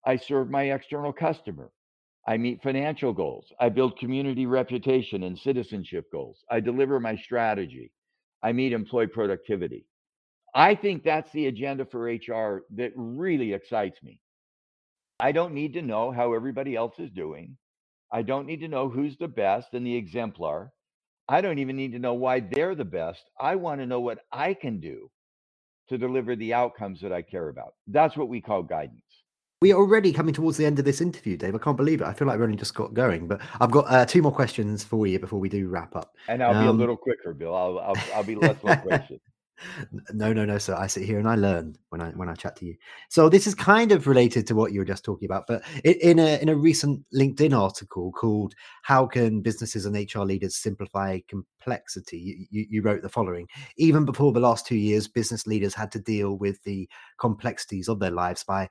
I 0.06 0.18
serve 0.18 0.50
my 0.50 0.72
external 0.72 1.14
customer? 1.14 1.72
I 2.28 2.38
meet 2.38 2.64
financial 2.64 3.14
goals. 3.14 3.52
I 3.60 3.70
build 3.70 4.00
community 4.00 4.46
reputation 4.46 5.24
and 5.24 5.38
citizenship 5.38 6.12
goals. 6.12 6.44
I 6.50 6.60
deliver 6.60 7.00
my 7.00 7.16
strategy. 7.16 7.92
I 8.42 8.52
meet 8.52 8.74
employee 8.74 9.08
productivity. 9.08 9.86
I 10.56 10.76
think 10.76 11.04
that's 11.04 11.32
the 11.34 11.48
agenda 11.48 11.86
for 11.86 12.06
HR 12.06 12.64
that 12.76 12.94
really 12.96 13.54
excites 13.54 14.02
me. 14.02 14.20
I 15.20 15.32
don't 15.32 15.54
need 15.54 15.74
to 15.74 15.82
know 15.82 16.12
how 16.12 16.34
everybody 16.34 16.76
else 16.76 16.96
is 17.00 17.12
doing. 17.12 17.58
I 18.12 18.22
don't 18.22 18.48
need 18.48 18.62
to 18.62 18.68
know 18.68 18.90
who's 18.90 19.18
the 19.18 19.28
best 19.28 19.74
and 19.74 19.86
the 19.86 19.96
exemplar. 19.96 20.72
I 21.28 21.42
don't 21.42 21.60
even 21.60 21.76
need 21.76 21.92
to 21.94 22.00
know 22.00 22.14
why 22.14 22.40
they're 22.40 22.76
the 22.76 22.86
best. 22.86 23.24
I 23.40 23.56
want 23.56 23.82
to 23.82 23.88
know 23.88 24.00
what 24.00 24.20
I 24.32 24.54
can 24.54 24.80
do 24.80 25.10
to 25.90 25.98
deliver 25.98 26.36
the 26.36 26.54
outcomes 26.54 27.02
that 27.02 27.14
I 27.14 27.22
care 27.22 27.50
about. 27.50 27.76
That's 27.88 28.18
what 28.18 28.30
we 28.30 28.42
call 28.42 28.64
guidance. 28.64 29.05
We 29.66 29.72
are 29.72 29.80
already 29.80 30.14
coming 30.14 30.32
towards 30.32 30.58
the 30.58 30.66
end 30.68 30.78
of 30.78 30.86
this 30.86 31.02
interview, 31.02 31.38
Dave. 31.38 31.56
I 31.56 31.58
can't 31.58 31.76
believe 31.76 32.00
it. 32.00 32.06
I 32.06 32.14
feel 32.14 32.28
like 32.28 32.38
we 32.38 32.44
only 32.44 32.56
just 32.56 32.76
got 32.76 32.94
going, 32.94 33.28
but 33.28 33.42
I've 33.60 33.72
got 33.72 33.92
uh, 33.92 34.06
two 34.06 34.22
more 34.22 34.32
questions 34.32 34.84
for 34.84 35.08
you 35.08 35.18
before 35.18 35.40
we 35.40 35.50
do 35.50 35.68
wrap 35.68 35.96
up. 35.96 36.14
And 36.28 36.44
I'll 36.44 36.54
um, 36.54 36.62
be 36.62 36.68
a 36.68 36.70
um, 36.70 36.78
little 36.78 36.96
quicker, 36.96 37.34
Bill. 37.34 37.56
I'll 37.56 37.80
I'll, 37.80 37.96
I'll 38.14 38.24
be 38.24 38.36
less 38.36 38.64
loquacious. 38.64 39.22
no, 40.14 40.34
no, 40.34 40.46
no, 40.46 40.60
sir. 40.60 40.76
I 40.76 40.86
sit 40.86 41.02
here 41.02 41.18
and 41.18 41.28
I 41.28 41.34
learn 41.34 41.76
when 41.90 42.00
I 42.00 42.10
when 42.12 42.30
I 42.30 42.36
chat 42.36 42.56
to 42.58 42.66
you. 42.68 42.76
So 43.10 43.28
this 43.28 43.48
is 43.48 43.56
kind 43.56 43.92
of 43.92 44.06
related 44.06 44.46
to 44.46 44.54
what 44.54 44.72
you 44.72 44.82
were 44.82 44.86
just 44.86 45.04
talking 45.04 45.26
about, 45.26 45.46
but 45.48 45.64
in 45.84 46.20
a 46.20 46.40
in 46.44 46.50
a 46.50 46.56
recent 46.56 47.04
LinkedIn 47.12 47.60
article 47.60 48.12
called 48.12 48.54
"How 48.84 49.08
Can 49.08 49.42
Businesses 49.42 49.88
and 49.88 49.96
HR 49.96 50.26
Leaders 50.26 50.58
Simplify 50.58 51.22
Complexity," 51.28 52.48
you, 52.52 52.68
you 52.70 52.82
wrote 52.84 53.02
the 53.02 53.10
following: 53.10 53.48
Even 53.78 54.06
before 54.06 54.32
the 54.32 54.40
last 54.40 54.68
two 54.68 54.78
years, 54.78 55.08
business 55.08 55.48
leaders 55.48 55.74
had 55.74 55.92
to 55.94 56.00
deal 56.00 56.38
with 56.38 56.62
the 56.66 56.88
complexities 57.20 57.88
of 57.88 57.98
their 57.98 58.12
lives 58.12 58.44
by 58.44 58.70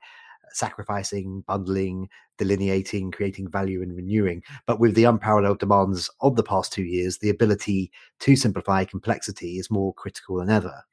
sacrificing, 0.51 1.41
bundling, 1.47 2.09
delineating, 2.37 3.11
creating 3.11 3.49
value, 3.49 3.81
and 3.81 3.95
renewing. 3.95 4.43
But 4.65 4.79
with 4.79 4.95
the 4.95 5.05
unparalleled 5.05 5.59
demands 5.59 6.09
of 6.21 6.35
the 6.35 6.43
past 6.43 6.73
two 6.73 6.83
years, 6.83 7.17
the 7.17 7.29
ability 7.29 7.91
to 8.19 8.35
simplify 8.35 8.83
complexity 8.85 9.57
is 9.57 9.71
more 9.71 9.93
critical 9.93 10.37
than 10.37 10.49
ever. 10.49 10.83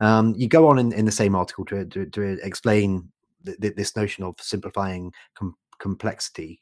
Um, 0.00 0.34
you 0.36 0.48
go 0.48 0.68
on 0.68 0.78
in, 0.78 0.92
in, 0.92 1.04
the 1.04 1.12
same 1.12 1.34
article 1.34 1.64
to, 1.66 1.84
to, 1.84 2.06
to 2.06 2.38
explain 2.42 3.10
th- 3.44 3.58
th- 3.60 3.74
this 3.76 3.94
notion 3.96 4.24
of 4.24 4.34
simplifying 4.40 5.12
com- 5.34 5.56
complexity. 5.78 6.60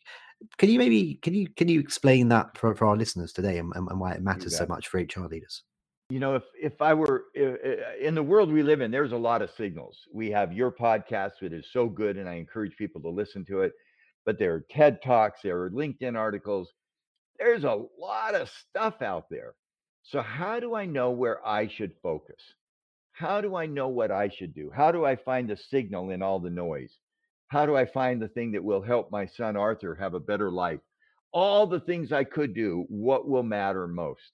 Can 0.56 0.70
you 0.70 0.78
maybe 0.78 1.18
can 1.22 1.34
you 1.34 1.48
can 1.48 1.68
you 1.68 1.80
explain 1.80 2.28
that 2.28 2.56
for, 2.56 2.74
for 2.74 2.86
our 2.86 2.96
listeners 2.96 3.32
today 3.32 3.58
and, 3.58 3.72
and 3.74 4.00
why 4.00 4.12
it 4.12 4.22
matters 4.22 4.56
so 4.56 4.66
much 4.66 4.88
for 4.88 4.98
HR 5.00 5.26
leaders? 5.26 5.62
You 6.10 6.20
know 6.20 6.34
if 6.34 6.44
if 6.58 6.80
i 6.80 6.94
were 6.94 7.26
in 8.00 8.14
the 8.14 8.22
world 8.22 8.50
we 8.50 8.62
live 8.62 8.80
in 8.80 8.90
there's 8.90 9.12
a 9.12 9.16
lot 9.16 9.42
of 9.42 9.50
signals. 9.50 9.98
We 10.12 10.30
have 10.30 10.54
your 10.54 10.72
podcast 10.72 11.32
that 11.42 11.52
is 11.52 11.66
so 11.70 11.86
good 11.86 12.16
and 12.16 12.28
i 12.28 12.34
encourage 12.34 12.76
people 12.76 13.02
to 13.02 13.10
listen 13.10 13.44
to 13.46 13.60
it 13.60 13.72
but 14.24 14.38
there 14.38 14.54
are 14.54 14.64
ted 14.70 15.02
talks 15.02 15.40
there 15.42 15.60
are 15.62 15.70
linkedin 15.70 16.16
articles. 16.16 16.72
There's 17.38 17.64
a 17.64 17.84
lot 18.00 18.34
of 18.34 18.48
stuff 18.50 19.02
out 19.02 19.26
there. 19.30 19.54
So 20.02 20.22
how 20.22 20.60
do 20.60 20.74
i 20.74 20.86
know 20.86 21.10
where 21.10 21.46
i 21.46 21.68
should 21.68 21.92
focus? 22.02 22.40
How 23.12 23.42
do 23.42 23.54
i 23.54 23.66
know 23.66 23.88
what 23.88 24.10
i 24.10 24.30
should 24.30 24.54
do? 24.54 24.70
How 24.74 24.90
do 24.90 25.04
i 25.04 25.14
find 25.14 25.48
the 25.48 25.56
signal 25.56 26.10
in 26.10 26.22
all 26.22 26.40
the 26.40 26.50
noise? 26.50 26.98
How 27.48 27.66
do 27.66 27.76
i 27.76 27.84
find 27.84 28.20
the 28.20 28.28
thing 28.28 28.52
that 28.52 28.64
will 28.64 28.80
help 28.80 29.10
my 29.10 29.26
son 29.26 29.56
arthur 29.58 29.94
have 29.94 30.14
a 30.14 30.20
better 30.20 30.50
life? 30.50 30.80
All 31.32 31.66
the 31.66 31.80
things 31.80 32.12
i 32.12 32.24
could 32.24 32.54
do 32.54 32.86
what 32.88 33.28
will 33.28 33.42
matter 33.42 33.86
most 33.86 34.32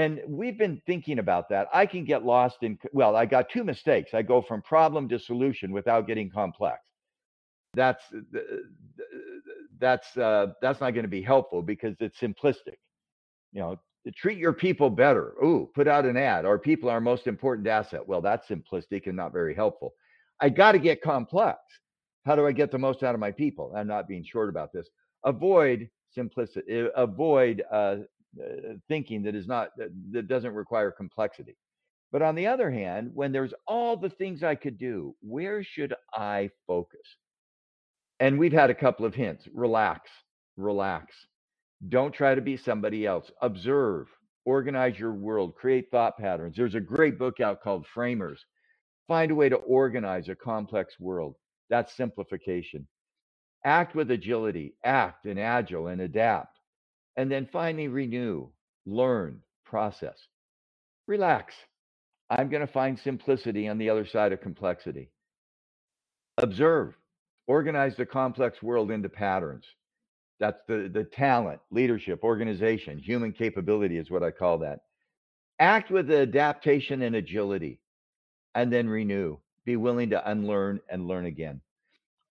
and 0.00 0.20
we've 0.26 0.56
been 0.56 0.80
thinking 0.86 1.18
about 1.18 1.50
that. 1.50 1.68
I 1.74 1.84
can 1.84 2.04
get 2.04 2.24
lost 2.24 2.62
in, 2.62 2.78
well, 2.92 3.14
I 3.16 3.26
got 3.26 3.50
two 3.50 3.64
mistakes. 3.64 4.14
I 4.14 4.22
go 4.22 4.40
from 4.40 4.62
problem 4.62 5.08
to 5.10 5.18
solution 5.18 5.72
without 5.72 6.06
getting 6.06 6.30
complex. 6.30 6.78
That's, 7.74 8.02
that's, 9.78 10.16
uh, 10.16 10.46
that's 10.62 10.80
not 10.80 10.92
going 10.92 11.04
to 11.04 11.08
be 11.08 11.20
helpful 11.20 11.60
because 11.60 11.96
it's 12.00 12.18
simplistic. 12.18 12.78
You 13.52 13.60
know, 13.60 13.80
treat 14.16 14.38
your 14.38 14.54
people 14.54 14.88
better. 14.88 15.34
Ooh, 15.44 15.68
put 15.74 15.86
out 15.86 16.06
an 16.06 16.16
ad. 16.16 16.46
Our 16.46 16.58
people 16.58 16.88
are 16.88 16.94
our 16.94 17.00
most 17.00 17.26
important 17.26 17.68
asset. 17.68 18.00
Well, 18.06 18.22
that's 18.22 18.48
simplistic 18.48 19.06
and 19.06 19.16
not 19.16 19.34
very 19.34 19.54
helpful. 19.54 19.92
I 20.40 20.48
got 20.48 20.72
to 20.72 20.78
get 20.78 21.02
complex. 21.02 21.58
How 22.24 22.36
do 22.36 22.46
I 22.46 22.52
get 22.52 22.70
the 22.70 22.78
most 22.78 23.02
out 23.02 23.14
of 23.14 23.20
my 23.20 23.32
people? 23.32 23.74
I'm 23.76 23.86
not 23.86 24.08
being 24.08 24.24
short 24.24 24.48
about 24.48 24.72
this. 24.72 24.88
Avoid 25.24 25.90
simplicity. 26.14 26.88
Avoid 26.96 27.62
uh, 27.70 27.96
uh, 28.38 28.74
thinking 28.88 29.22
that 29.24 29.34
is 29.34 29.48
not 29.48 29.70
that, 29.76 29.90
that 30.12 30.28
doesn't 30.28 30.54
require 30.54 30.90
complexity. 30.90 31.56
But 32.12 32.22
on 32.22 32.34
the 32.36 32.48
other 32.48 32.70
hand, 32.70 33.12
when 33.14 33.32
there's 33.32 33.54
all 33.66 33.96
the 33.96 34.10
things 34.10 34.42
I 34.44 34.56
could 34.56 34.78
do, 34.78 35.14
where 35.22 35.62
should 35.64 35.94
I 36.14 36.50
focus? 36.66 37.00
And 38.20 38.38
we've 38.38 38.52
had 38.52 38.70
a 38.70 38.74
couple 38.74 39.06
of 39.06 39.14
hints. 39.14 39.48
Relax, 39.54 40.10
relax. 40.56 41.14
Don't 41.88 42.12
try 42.14 42.34
to 42.34 42.42
be 42.42 42.56
somebody 42.56 43.06
else. 43.06 43.30
Observe, 43.42 44.08
organize 44.44 44.98
your 44.98 45.14
world, 45.14 45.54
create 45.56 45.90
thought 45.90 46.18
patterns. 46.18 46.56
There's 46.56 46.76
a 46.76 46.80
great 46.80 47.18
book 47.18 47.40
out 47.40 47.62
called 47.62 47.86
Framers 47.94 48.44
Find 49.08 49.32
a 49.32 49.34
way 49.34 49.48
to 49.48 49.56
organize 49.56 50.28
a 50.28 50.36
complex 50.36 51.00
world. 51.00 51.34
That's 51.68 51.96
simplification. 51.96 52.86
Act 53.64 53.96
with 53.96 54.12
agility, 54.12 54.76
act 54.84 55.26
and 55.26 55.38
agile 55.38 55.88
and 55.88 56.02
adapt. 56.02 56.59
And 57.16 57.30
then 57.30 57.48
finally, 57.52 57.88
renew, 57.88 58.48
learn, 58.86 59.42
process. 59.64 60.18
Relax. 61.06 61.54
I'm 62.30 62.48
going 62.48 62.66
to 62.66 62.72
find 62.72 62.98
simplicity 62.98 63.68
on 63.68 63.78
the 63.78 63.90
other 63.90 64.06
side 64.06 64.32
of 64.32 64.40
complexity. 64.40 65.10
Observe, 66.38 66.94
organize 67.46 67.96
the 67.96 68.06
complex 68.06 68.62
world 68.62 68.90
into 68.90 69.08
patterns. 69.08 69.64
That's 70.38 70.60
the, 70.66 70.90
the 70.92 71.04
talent, 71.04 71.60
leadership, 71.70 72.20
organization, 72.22 72.98
human 72.98 73.32
capability 73.32 73.98
is 73.98 74.10
what 74.10 74.22
I 74.22 74.30
call 74.30 74.58
that. 74.58 74.80
Act 75.58 75.90
with 75.90 76.10
adaptation 76.10 77.02
and 77.02 77.16
agility, 77.16 77.80
and 78.54 78.72
then 78.72 78.88
renew. 78.88 79.36
Be 79.66 79.76
willing 79.76 80.10
to 80.10 80.30
unlearn 80.30 80.80
and 80.88 81.06
learn 81.06 81.26
again. 81.26 81.60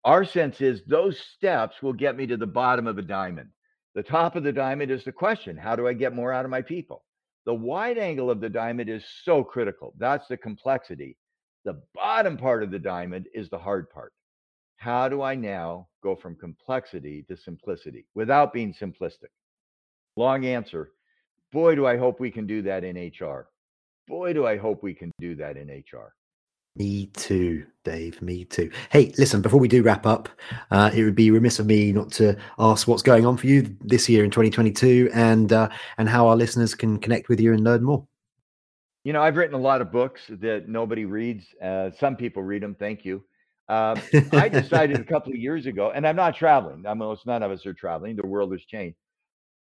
Our 0.06 0.24
sense 0.24 0.62
is 0.62 0.84
those 0.86 1.20
steps 1.20 1.84
will 1.84 1.92
get 1.92 2.16
me 2.16 2.28
to 2.28 2.38
the 2.38 2.48
bottom 2.48 2.88
of 2.88 2.98
a 2.98 3.02
diamond. 3.02 3.50
The 3.98 4.04
top 4.04 4.36
of 4.36 4.44
the 4.44 4.54
diamond 4.54 4.92
is 4.92 5.04
the 5.04 5.12
question 5.12 5.58
how 5.58 5.76
do 5.76 5.88
I 5.88 5.94
get 5.94 6.14
more 6.14 6.32
out 6.32 6.46
of 6.46 6.52
my 6.52 6.62
people? 6.62 7.04
The 7.48 7.56
wide 7.56 7.98
angle 7.98 8.30
of 8.30 8.40
the 8.40 8.48
diamond 8.48 8.92
is 8.92 9.04
so 9.24 9.44
critical. 9.44 9.96
That's 9.98 10.28
the 10.28 10.38
complexity. 10.38 11.18
The 11.66 11.82
bottom 11.96 12.38
part 12.38 12.62
of 12.62 12.70
the 12.70 12.78
diamond 12.78 13.26
is 13.34 13.50
the 13.50 13.58
hard 13.58 13.90
part. 13.90 14.14
How 14.76 15.10
do 15.10 15.24
I 15.24 15.34
now 15.34 15.88
go 16.04 16.16
from 16.16 16.36
complexity 16.36 17.26
to 17.28 17.36
simplicity 17.36 18.06
without 18.14 18.54
being 18.54 18.72
simplistic? 18.72 19.34
Long 20.16 20.46
answer. 20.46 20.92
Boy, 21.52 21.74
do 21.74 21.88
I 21.88 21.98
hope 21.98 22.20
we 22.20 22.30
can 22.30 22.46
do 22.46 22.62
that 22.62 22.84
in 22.84 22.98
HR. 22.98 23.48
Boy, 24.08 24.32
do 24.32 24.46
I 24.46 24.58
hope 24.58 24.84
we 24.84 24.94
can 24.94 25.12
do 25.20 25.34
that 25.38 25.58
in 25.58 25.70
HR. 25.70 26.14
Me 26.78 27.08
too, 27.08 27.66
Dave. 27.84 28.22
Me 28.22 28.46
too. 28.46 28.70
Hey, 28.92 29.12
listen, 29.18 29.42
before 29.42 29.60
we 29.60 29.68
do 29.68 29.82
wrap 29.82 30.06
up, 30.06 30.30
uh, 30.70 30.92
it 30.94 31.04
would 31.04 31.16
be 31.16 31.32
remiss 31.32 31.58
of 31.58 31.66
me 31.66 31.92
not 31.92 32.12
to 32.14 32.38
ask 32.60 32.88
what's 32.88 33.02
going 33.02 33.26
on 33.26 33.36
for 33.36 33.48
you 33.48 33.76
this 33.82 34.08
year 34.08 34.24
in 34.24 34.30
2022 34.30 35.10
and 35.12 35.52
uh, 35.52 35.70
and 35.98 36.08
how 36.08 36.28
our 36.28 36.36
listeners 36.36 36.76
can 36.76 37.00
connect 37.00 37.30
with 37.30 37.40
you 37.40 37.52
and 37.54 37.64
learn 37.64 37.84
more. 37.84 38.06
You 39.04 39.14
know, 39.14 39.24
I've 39.24 39.38
written 39.38 39.56
a 39.56 39.60
lot 39.60 39.82
of 39.82 39.92
books 39.92 40.22
that 40.30 40.68
nobody 40.68 41.06
reads. 41.06 41.46
Uh, 41.64 41.90
some 41.98 42.16
people 42.16 42.44
read 42.44 42.62
them. 42.62 42.76
Thank 42.76 43.06
you. 43.06 43.24
Um, 43.70 44.00
I 44.34 44.48
decided 44.48 45.00
a 45.00 45.04
couple 45.12 45.32
of 45.32 45.40
years 45.40 45.66
ago, 45.66 45.92
and 45.96 46.06
I'm 46.06 46.16
not 46.16 46.36
traveling. 46.36 46.84
Mean, 46.84 47.18
none 47.26 47.42
of 47.42 47.52
us 47.52 47.66
are 47.66 47.74
traveling. 47.74 48.16
The 48.16 48.28
world 48.28 48.52
has 48.52 48.62
changed. 48.62 48.98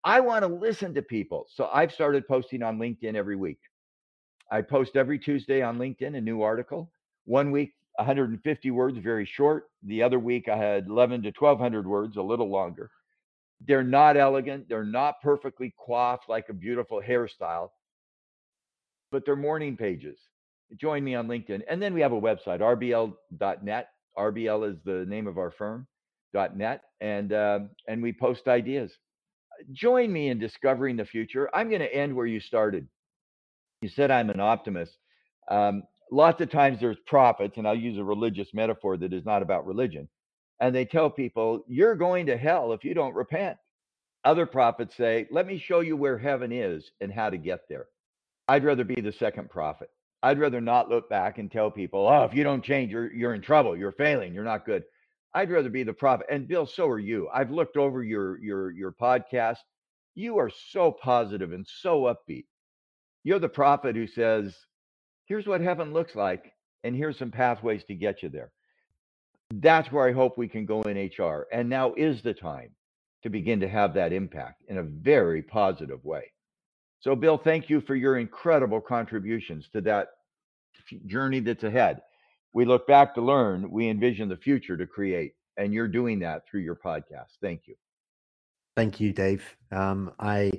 I 0.04 0.20
want 0.20 0.42
to 0.42 0.48
listen 0.48 0.92
to 0.94 1.02
people. 1.02 1.46
So 1.48 1.70
I've 1.72 1.92
started 1.92 2.28
posting 2.28 2.62
on 2.62 2.78
LinkedIn 2.78 3.14
every 3.14 3.36
week. 3.36 3.58
I 4.50 4.62
post 4.62 4.96
every 4.96 5.18
Tuesday 5.18 5.62
on 5.62 5.78
LinkedIn 5.78 6.16
a 6.16 6.20
new 6.20 6.42
article. 6.42 6.90
One 7.26 7.50
week, 7.50 7.74
150 7.96 8.70
words, 8.70 8.98
very 8.98 9.26
short. 9.26 9.64
The 9.82 10.02
other 10.02 10.18
week, 10.18 10.48
I 10.48 10.56
had 10.56 10.86
11 10.86 11.22
to 11.22 11.32
1200 11.38 11.86
words, 11.86 12.16
a 12.16 12.22
little 12.22 12.48
longer. 12.48 12.90
They're 13.66 13.82
not 13.84 14.16
elegant. 14.16 14.68
They're 14.68 14.84
not 14.84 15.20
perfectly 15.22 15.74
coiffed 15.78 16.28
like 16.28 16.48
a 16.48 16.54
beautiful 16.54 17.00
hairstyle, 17.00 17.70
but 19.10 19.24
they're 19.24 19.36
morning 19.36 19.76
pages. 19.76 20.18
Join 20.78 21.04
me 21.04 21.14
on 21.14 21.28
LinkedIn. 21.28 21.62
And 21.68 21.80
then 21.80 21.94
we 21.94 22.00
have 22.00 22.12
a 22.12 22.20
website, 22.20 22.60
rbl.net. 22.60 23.88
RBL 24.18 24.70
is 24.70 24.78
the 24.84 25.04
name 25.06 25.26
of 25.26 25.38
our 25.38 25.50
firm, 25.50 25.86
.net, 26.54 26.82
and 27.00 27.32
uh, 27.32 27.60
and 27.86 28.02
we 28.02 28.12
post 28.12 28.48
ideas. 28.48 28.92
Join 29.72 30.12
me 30.12 30.28
in 30.28 30.38
discovering 30.38 30.96
the 30.96 31.04
future. 31.04 31.50
I'm 31.54 31.68
going 31.68 31.80
to 31.80 31.94
end 31.94 32.14
where 32.14 32.26
you 32.26 32.40
started. 32.40 32.88
You 33.82 33.88
said 33.88 34.10
I'm 34.10 34.30
an 34.30 34.40
optimist. 34.40 34.96
Um, 35.48 35.82
lots 36.10 36.40
of 36.40 36.50
times 36.50 36.80
there's 36.80 36.98
prophets, 37.06 37.56
and 37.56 37.66
I'll 37.66 37.76
use 37.76 37.98
a 37.98 38.04
religious 38.04 38.54
metaphor 38.54 38.96
that 38.98 39.12
is 39.12 39.24
not 39.24 39.42
about 39.42 39.66
religion, 39.66 40.08
and 40.60 40.74
they 40.74 40.84
tell 40.84 41.10
people 41.10 41.64
you're 41.66 41.96
going 41.96 42.26
to 42.26 42.36
hell 42.36 42.72
if 42.72 42.84
you 42.84 42.94
don't 42.94 43.14
repent. 43.14 43.58
Other 44.24 44.46
prophets 44.46 44.96
say, 44.96 45.28
"Let 45.30 45.46
me 45.46 45.58
show 45.58 45.80
you 45.80 45.96
where 45.96 46.18
heaven 46.18 46.52
is 46.52 46.90
and 47.00 47.12
how 47.12 47.30
to 47.30 47.38
get 47.38 47.68
there." 47.68 47.86
I'd 48.48 48.64
rather 48.64 48.84
be 48.84 49.00
the 49.00 49.12
second 49.12 49.50
prophet. 49.50 49.90
I'd 50.22 50.38
rather 50.38 50.60
not 50.60 50.88
look 50.88 51.08
back 51.08 51.38
and 51.38 51.50
tell 51.50 51.70
people, 51.70 52.06
oh, 52.08 52.24
if 52.24 52.34
you 52.34 52.42
don't 52.44 52.64
change, 52.64 52.90
you're 52.90 53.12
you're 53.12 53.34
in 53.34 53.42
trouble, 53.42 53.76
you're 53.76 53.92
failing, 53.92 54.34
you're 54.34 54.44
not 54.44 54.66
good. 54.66 54.84
I'd 55.34 55.50
rather 55.50 55.68
be 55.68 55.82
the 55.82 55.92
prophet. 55.92 56.26
And 56.30 56.48
Bill, 56.48 56.66
so 56.66 56.88
are 56.88 56.98
you. 56.98 57.28
I've 57.32 57.50
looked 57.50 57.76
over 57.76 58.02
your 58.02 58.38
your 58.38 58.70
your 58.72 58.92
podcast. 58.92 59.58
You 60.14 60.38
are 60.38 60.50
so 60.70 60.90
positive 60.92 61.52
and 61.52 61.66
so 61.68 62.02
upbeat. 62.04 62.46
You're 63.22 63.38
the 63.38 63.48
prophet 63.48 63.96
who 63.96 64.06
says, 64.06 64.56
here's 65.26 65.46
what 65.46 65.60
heaven 65.60 65.92
looks 65.92 66.14
like, 66.14 66.52
and 66.84 66.96
here's 66.96 67.18
some 67.18 67.30
pathways 67.30 67.84
to 67.84 67.94
get 67.94 68.22
you 68.22 68.28
there. 68.28 68.52
That's 69.54 69.92
where 69.92 70.08
I 70.08 70.12
hope 70.12 70.38
we 70.38 70.48
can 70.48 70.66
go 70.66 70.82
in 70.82 70.96
HR. 70.96 71.46
And 71.52 71.68
now 71.68 71.94
is 71.94 72.22
the 72.22 72.34
time 72.34 72.70
to 73.22 73.28
begin 73.28 73.60
to 73.60 73.68
have 73.68 73.94
that 73.94 74.12
impact 74.12 74.62
in 74.68 74.78
a 74.78 74.82
very 74.82 75.42
positive 75.42 76.04
way. 76.04 76.32
So, 77.00 77.14
Bill, 77.14 77.38
thank 77.38 77.68
you 77.68 77.80
for 77.80 77.94
your 77.94 78.18
incredible 78.18 78.80
contributions 78.80 79.68
to 79.72 79.80
that 79.82 80.08
journey 81.06 81.40
that's 81.40 81.64
ahead. 81.64 82.02
We 82.52 82.64
look 82.64 82.86
back 82.86 83.14
to 83.14 83.20
learn, 83.20 83.70
we 83.70 83.88
envision 83.88 84.28
the 84.28 84.36
future 84.36 84.76
to 84.76 84.86
create, 84.86 85.34
and 85.56 85.72
you're 85.72 85.88
doing 85.88 86.18
that 86.20 86.42
through 86.48 86.62
your 86.62 86.76
podcast. 86.76 87.36
Thank 87.40 87.62
you. 87.66 87.74
Thank 88.76 89.00
you, 89.00 89.12
Dave. 89.12 89.44
Um, 89.70 90.12
I 90.18 90.50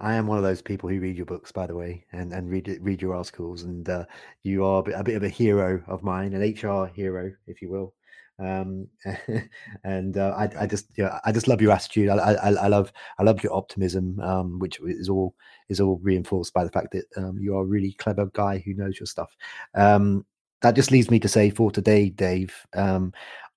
I 0.00 0.14
am 0.14 0.26
one 0.26 0.38
of 0.38 0.44
those 0.44 0.62
people 0.62 0.88
who 0.88 1.00
read 1.00 1.16
your 1.16 1.26
books, 1.26 1.52
by 1.52 1.66
the 1.66 1.76
way, 1.76 2.04
and 2.12 2.32
and 2.32 2.50
read 2.50 2.78
read 2.80 3.02
your 3.02 3.14
articles, 3.14 3.62
and 3.62 3.88
uh, 3.88 4.04
you 4.42 4.64
are 4.64 4.80
a 4.80 5.04
bit, 5.04 5.16
of 5.16 5.22
a 5.22 5.28
hero 5.28 5.82
of 5.86 6.02
mine, 6.02 6.34
an 6.34 6.42
HR 6.42 6.86
hero, 6.86 7.32
if 7.46 7.60
you 7.60 7.70
will 7.70 7.94
um, 8.40 8.88
and 9.84 10.16
uh, 10.16 10.34
I, 10.36 10.62
I 10.62 10.66
just 10.66 10.86
yeah, 10.96 11.20
I 11.24 11.32
just 11.32 11.46
love 11.46 11.60
your 11.60 11.72
attitude. 11.72 12.08
I, 12.08 12.16
I, 12.16 12.50
I 12.52 12.66
love 12.68 12.92
I 13.18 13.22
love 13.22 13.42
your 13.42 13.54
optimism, 13.54 14.18
um, 14.20 14.58
which 14.58 14.80
is 14.80 15.08
all 15.08 15.34
is 15.68 15.80
all 15.80 16.00
reinforced 16.02 16.54
by 16.54 16.64
the 16.64 16.70
fact 16.70 16.92
that 16.92 17.04
um, 17.16 17.38
you 17.38 17.56
are 17.56 17.62
a 17.62 17.66
really 17.66 17.92
clever 17.92 18.26
guy 18.26 18.58
who 18.64 18.74
knows 18.74 18.98
your 18.98 19.06
stuff. 19.06 19.30
Um, 19.74 20.24
that 20.62 20.74
just 20.74 20.90
leads 20.90 21.10
me 21.10 21.18
to 21.20 21.28
say 21.28 21.50
for 21.50 21.70
today, 21.70 22.10
Dave. 22.10 22.54
Um, 22.74 23.12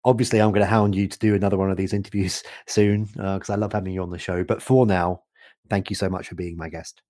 obviously, 0.06 0.42
I'm 0.42 0.52
going 0.52 0.62
to 0.62 0.68
hound 0.68 0.96
you 0.96 1.08
to 1.08 1.20
do 1.20 1.36
another 1.36 1.58
one 1.58 1.72
of 1.72 1.78
these 1.78 1.94
interviews 1.94 2.44
soon 2.68 3.06
because 3.06 3.50
uh, 3.50 3.54
I 3.54 3.56
love 3.56 3.74
having 3.74 3.94
you 3.94 4.02
on 4.02 4.10
the 4.10 4.20
show. 4.20 4.44
But 4.44 4.62
for 4.62 4.86
now, 4.86 5.24
thank 5.70 5.90
you 5.90 5.96
so 5.96 6.10
much 6.10 6.28
for 6.28 6.36
being 6.36 6.58
my 6.58 6.70
guest. 6.70 7.02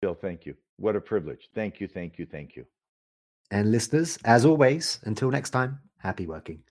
Bill, 0.00 0.14
thank 0.14 0.46
you. 0.46 0.54
What 0.76 0.96
a 0.96 1.00
privilege. 1.00 1.48
Thank 1.54 1.80
you, 1.80 1.88
thank 1.88 2.18
you, 2.18 2.26
thank 2.26 2.56
you. 2.56 2.64
And 3.50 3.70
listeners, 3.70 4.18
as 4.24 4.44
always, 4.44 5.00
until 5.04 5.30
next 5.30 5.50
time, 5.50 5.80
happy 5.98 6.26
working. 6.26 6.62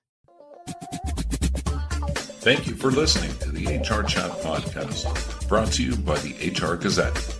Thank 2.41 2.67
you 2.67 2.75
for 2.75 2.89
listening 2.89 3.37
to 3.39 3.51
the 3.51 3.77
HR 3.77 4.03
Chat 4.03 4.31
Podcast, 4.41 5.47
brought 5.49 5.71
to 5.73 5.83
you 5.83 5.95
by 5.97 6.17
the 6.19 6.51
HR 6.51 6.75
Gazette. 6.75 7.38